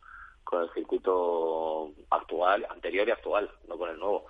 con 0.46 0.64
el 0.64 0.70
circuito 0.74 1.92
actual 2.10 2.66
anterior 2.70 3.06
y 3.08 3.12
actual 3.12 3.52
no 3.68 3.78
con 3.78 3.90
el 3.90 4.00
nuevo 4.00 4.26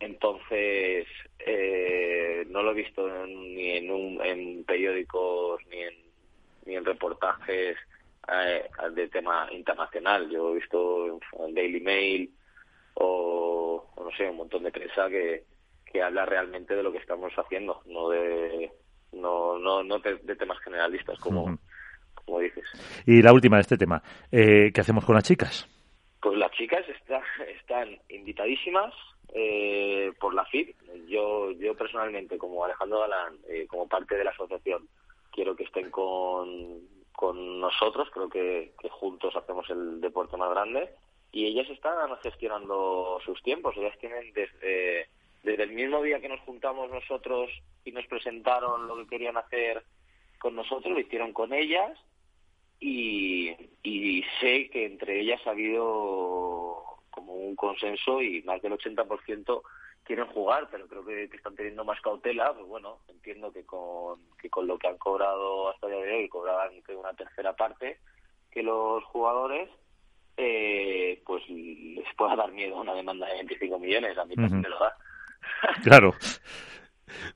entonces 0.00 1.06
eh, 1.40 2.46
no 2.48 2.62
lo 2.62 2.70
he 2.70 2.74
visto 2.74 3.06
en- 3.24 3.54
ni 3.54 3.70
en, 3.76 3.90
un, 3.90 4.20
en 4.24 4.64
periódicos 4.64 5.60
ni 5.70 5.82
en, 5.82 5.94
ni 6.64 6.76
en 6.76 6.84
reportajes 6.86 7.76
eh, 8.32 8.70
de 8.92 9.08
tema 9.08 9.48
internacional. 9.52 10.28
Yo 10.30 10.50
he 10.52 10.54
visto 10.54 11.20
en 11.46 11.54
Daily 11.54 11.80
Mail 11.80 12.30
o, 12.94 13.84
o 13.94 14.04
no 14.04 14.10
sé, 14.16 14.28
un 14.30 14.36
montón 14.38 14.62
de 14.64 14.70
prensa 14.72 15.08
que, 15.08 15.44
que 15.84 16.02
habla 16.02 16.24
realmente 16.26 16.74
de 16.74 16.82
lo 16.82 16.90
que 16.92 16.98
estamos 16.98 17.32
haciendo, 17.34 17.82
no 17.86 18.08
de 18.08 18.70
no 19.12 19.58
no 19.58 19.82
no 19.82 19.98
de, 19.98 20.16
de 20.16 20.36
temas 20.36 20.58
generalistas 20.60 21.18
como. 21.18 21.58
Como 22.28 22.40
dices. 22.40 22.64
Y 23.06 23.22
la 23.22 23.32
última 23.32 23.56
de 23.56 23.62
este 23.62 23.76
tema, 23.78 24.02
eh, 24.30 24.70
¿qué 24.72 24.80
hacemos 24.80 25.04
con 25.04 25.14
las 25.14 25.24
chicas? 25.24 25.66
Pues 26.20 26.36
las 26.38 26.50
chicas 26.52 26.84
está- 26.88 27.22
están 27.60 27.98
invitadísimas 28.10 28.92
eh, 29.34 30.12
por 30.20 30.34
la 30.34 30.44
FIP. 30.46 30.76
Yo, 31.08 31.50
yo 31.52 31.74
personalmente, 31.74 32.38
como 32.38 32.64
Alejandro 32.64 33.00
Galán, 33.00 33.36
eh, 33.48 33.66
como 33.68 33.88
parte 33.88 34.14
de 34.16 34.24
la 34.24 34.30
asociación, 34.30 34.88
quiero 35.32 35.54
que 35.56 35.64
estén 35.64 35.90
con, 35.90 36.80
con 37.12 37.60
nosotros. 37.60 38.08
Creo 38.12 38.28
que, 38.28 38.72
que 38.80 38.88
juntos 38.88 39.34
hacemos 39.36 39.68
el 39.70 40.00
deporte 40.00 40.36
más 40.36 40.50
grande. 40.50 40.90
Y 41.32 41.46
ellas 41.46 41.68
están 41.70 41.96
gestionando 42.22 43.20
sus 43.24 43.42
tiempos. 43.42 43.76
Ellas 43.76 43.96
tienen 44.00 44.32
desde, 44.32 45.08
desde 45.42 45.62
el 45.62 45.70
mismo 45.72 46.02
día 46.02 46.20
que 46.20 46.28
nos 46.28 46.40
juntamos 46.40 46.90
nosotros 46.90 47.50
y 47.84 47.92
nos 47.92 48.06
presentaron 48.06 48.88
lo 48.88 48.96
que 48.96 49.06
querían 49.06 49.36
hacer 49.36 49.82
con 50.40 50.54
nosotros, 50.56 50.92
lo 50.94 51.00
hicieron 51.00 51.32
con 51.32 51.52
ellas 51.52 51.98
y, 52.80 53.50
y 53.82 54.24
sé 54.40 54.68
que 54.70 54.86
entre 54.86 55.20
ellas 55.20 55.40
ha 55.46 55.50
habido 55.50 56.84
como 57.10 57.34
un 57.34 57.56
consenso 57.56 58.22
y 58.22 58.42
más 58.42 58.62
del 58.62 58.72
80% 58.72 59.62
quieren 60.04 60.26
jugar, 60.26 60.68
pero 60.70 60.86
creo 60.88 61.04
que, 61.04 61.24
están 61.24 61.54
teniendo 61.54 61.84
más 61.84 62.00
cautela, 62.00 62.52
pues 62.54 62.66
bueno, 62.66 63.00
entiendo 63.08 63.52
que 63.52 63.64
con, 63.64 64.18
que 64.40 64.48
con 64.48 64.66
lo 64.66 64.78
que 64.78 64.88
han 64.88 64.96
cobrado 64.96 65.70
hasta 65.70 65.86
el 65.86 65.92
día 65.92 66.04
de 66.04 66.16
hoy, 66.16 66.28
cobraban 66.28 66.70
una 66.96 67.12
tercera 67.12 67.54
parte 67.54 67.98
que 68.50 68.62
los 68.62 69.04
jugadores, 69.04 69.68
eh, 70.38 71.22
pues 71.26 71.46
les 71.50 72.06
pueda 72.16 72.36
dar 72.36 72.50
miedo 72.52 72.76
a 72.76 72.80
una 72.80 72.94
demanda 72.94 73.26
de 73.26 73.34
25 73.34 73.78
millones, 73.78 74.16
a 74.16 74.24
mí 74.24 74.34
también 74.34 74.62
me 74.62 74.68
lo 74.68 74.78
da. 74.78 74.96
claro. 75.82 76.14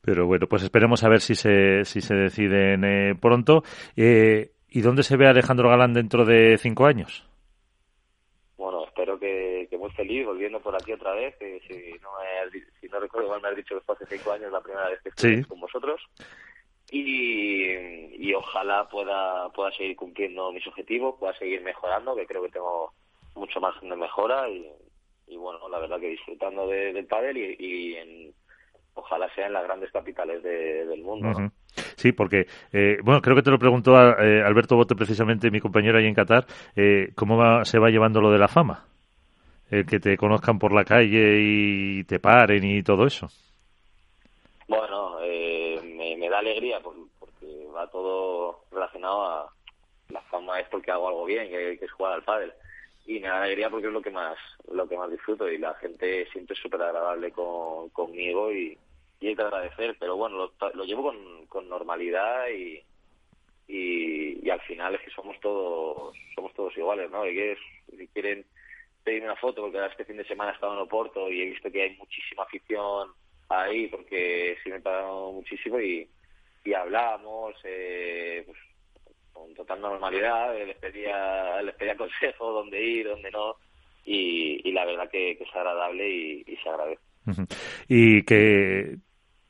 Pero 0.01 0.27
bueno, 0.27 0.47
pues 0.47 0.63
esperemos 0.63 1.03
a 1.05 1.09
ver 1.09 1.21
si 1.21 1.35
se, 1.35 1.85
si 1.85 2.01
se 2.01 2.15
deciden 2.15 2.85
eh, 2.85 3.15
pronto. 3.21 3.63
Eh, 3.97 4.53
¿Y 4.75 4.81
dónde 4.81 5.03
se 5.03 5.19
ve 5.19 5.27
Alejandro 5.27 5.69
Galán 5.69 5.93
dentro 5.93 6.25
de 6.25 6.57
cinco 6.57 6.87
años? 6.87 7.29
Bueno, 8.57 8.87
espero 8.87 9.19
que, 9.19 9.69
muy 9.79 9.91
feliz 9.91 10.25
volviendo 10.25 10.61
por 10.61 10.75
aquí 10.75 10.95
otra 10.95 11.13
vez. 11.13 11.37
si, 11.39 11.75
no 12.01 12.09
si 12.81 12.89
no 12.89 12.99
recuerdo 12.99 13.29
mal, 13.29 13.43
me 13.43 13.49
has 13.49 13.57
dicho 13.57 13.75
que 13.75 13.85
fue 13.85 13.95
hace 13.97 14.17
cinco 14.17 14.33
años 14.33 14.51
la 14.51 14.63
primera 14.63 14.89
vez 14.89 15.01
que 15.03 15.11
estuve 15.11 15.45
con 15.45 15.61
vosotros. 15.61 16.01
Y, 16.91 17.65
y, 18.17 18.33
ojalá 18.33 18.89
pueda, 18.89 19.51
pueda 19.51 19.71
seguir 19.73 19.95
cumpliendo 19.95 20.51
mis 20.53 20.67
objetivos, 20.67 21.17
pueda 21.19 21.37
seguir 21.37 21.61
mejorando, 21.61 22.17
que 22.17 22.27
creo 22.27 22.43
que 22.43 22.51
tengo 22.53 22.95
mucho 23.35 23.61
más 23.61 23.79
de 23.79 23.95
mejora. 23.95 24.49
Y, 24.49 24.67
y 25.27 25.37
bueno, 25.37 25.69
la 25.69 25.81
verdad 25.81 26.01
que 26.01 26.09
disfrutando 26.09 26.67
del 26.67 27.07
pádel 27.07 27.37
y, 27.37 27.57
y 27.59 27.95
en 27.97 28.35
ojalá 28.95 29.29
sea 29.35 29.47
en 29.47 29.53
las 29.53 29.65
grandes 29.65 29.91
capitales 29.91 30.43
del 30.43 31.03
mundo. 31.03 31.53
Sí, 31.97 32.13
porque, 32.13 32.47
eh, 32.73 32.99
bueno, 33.03 33.21
creo 33.23 33.37
que 33.37 33.43
te 33.43 33.51
lo 33.51 33.59
preguntó 33.59 33.97
eh, 34.19 34.43
Alberto 34.43 34.77
Bote 34.77 34.95
precisamente, 34.95 35.51
mi 35.51 35.61
compañero 35.61 35.99
ahí 35.99 36.07
en 36.07 36.15
Qatar, 36.15 36.45
eh, 36.77 37.13
¿cómo 37.15 37.65
se 37.65 37.79
va 37.79 37.91
llevando 37.91 38.21
lo 38.21 38.31
de 38.31 38.39
la 38.39 38.49
fama? 38.49 38.87
El 39.71 39.87
que 39.87 40.01
te 40.01 40.17
conozcan 40.19 40.59
por 40.59 40.73
la 40.73 40.85
calle 40.85 41.39
y 41.41 42.05
te 42.05 42.21
paren 42.21 42.63
y 42.63 42.83
todo 42.83 43.07
eso. 43.07 43.29
Bueno, 44.69 45.19
me, 45.21 46.29
da 46.29 46.39
alegría 46.39 46.81
porque 46.81 47.67
va 47.75 47.87
todo 47.89 48.65
relacionado 48.71 49.25
a 49.25 49.53
la 50.11 50.21
fama 50.23 50.61
es 50.61 50.69
porque 50.69 50.91
hago 50.91 51.09
algo 51.09 51.25
bien, 51.25 51.49
que, 51.49 51.73
es 51.73 51.93
jugar 51.93 52.13
al 52.13 52.23
pádel 52.23 52.53
y 53.07 53.19
me 53.21 53.29
da 53.29 53.43
alegría 53.43 53.71
porque 53.71 53.88
es 53.88 53.93
lo 53.93 54.03
que 54.03 54.11
más 54.11 54.38
lo 54.71 54.88
que 54.88 54.97
más 54.97 55.11
disfruto 55.11 55.51
y 55.51 55.59
la 55.59 55.75
gente 55.75 56.27
siempre 56.31 56.55
es 56.55 56.61
súper 56.61 56.83
agradable 56.83 57.33
con, 57.33 57.91
conmigo 57.91 58.53
y, 58.53 58.79
y 59.21 59.27
hay 59.27 59.37
que 59.37 59.43
agradecer 59.43 59.97
pero 59.99 60.17
bueno 60.17 60.37
lo, 60.37 60.71
lo 60.75 60.85
llevo 60.85 61.03
con, 61.03 61.47
con 61.47 61.69
normalidad 61.69 62.49
y, 62.49 62.83
y, 63.69 64.51
al 64.51 64.61
final 64.62 64.95
es 64.95 65.01
que 65.01 65.11
somos 65.11 65.38
todos 65.41 66.15
somos 66.35 66.53
todos 66.55 66.77
iguales 66.77 67.11
no 67.11 67.27
y 67.27 67.35
que 67.35 67.57
si 67.97 68.07
quieren 68.09 68.45
pedirme 69.03 69.29
una 69.29 69.37
foto 69.37 69.62
porque 69.62 69.85
este 69.87 70.05
fin 70.05 70.19
de 70.19 70.25
semana 70.25 70.53
he 70.53 70.55
estado 70.55 70.75
en 70.75 70.81
Oporto 70.81 71.31
y 71.31 71.43
he 71.43 71.47
visto 71.47 71.71
que 71.73 71.83
hay 71.83 71.97
muchísima 71.97 72.45
afición 72.45 73.11
ahí 73.49 73.88
porque 73.88 74.57
sí 74.62 74.71
me 74.71 74.77
he 74.77 74.81
pagado 74.81 75.33
muchísimo 75.33 75.81
y, 75.81 76.09
y 76.65 76.75
hablamos 76.75 77.55
eh, 77.65 78.45
pues 78.47 78.59
con 79.43 79.55
total 79.55 79.81
normalidad, 79.81 80.55
les 80.55 80.77
pedía, 80.77 81.61
les 81.63 81.75
pedía 81.75 81.97
consejo 81.97 82.53
dónde 82.53 82.81
ir, 82.81 83.07
dónde 83.07 83.31
no, 83.31 83.57
y, 84.05 84.71
la 84.73 84.85
verdad 84.85 85.09
que, 85.11 85.33
es 85.33 85.55
agradable 85.55 86.09
y, 86.09 86.57
se 86.63 86.69
agradece. 86.69 87.03
Y 87.89 88.23
que 88.25 88.97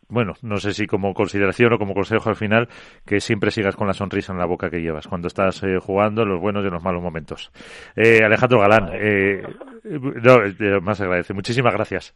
bueno, 0.08 0.34
no 0.42 0.58
sé 0.58 0.74
si 0.74 0.86
como 0.86 1.14
consideración 1.14 1.72
o 1.72 1.78
como 1.78 1.94
consejo 1.94 2.28
al 2.28 2.36
final, 2.36 2.68
que 3.06 3.18
siempre 3.18 3.50
sigas 3.50 3.76
con 3.76 3.86
la 3.86 3.94
sonrisa 3.94 4.32
en 4.32 4.38
la 4.38 4.44
boca 4.44 4.68
que 4.68 4.82
llevas 4.82 5.08
cuando 5.08 5.26
estás 5.26 5.62
eh, 5.62 5.78
jugando, 5.80 6.26
los 6.26 6.38
buenos 6.38 6.62
y 6.66 6.68
los 6.68 6.82
malos 6.82 7.02
momentos. 7.02 7.50
Eh, 7.96 8.20
Alejandro 8.22 8.60
Galán, 8.60 8.90
eh, 8.92 9.42
no, 9.84 10.80
más 10.82 11.00
agradece. 11.00 11.32
Muchísimas 11.32 11.72
gracias. 11.72 12.14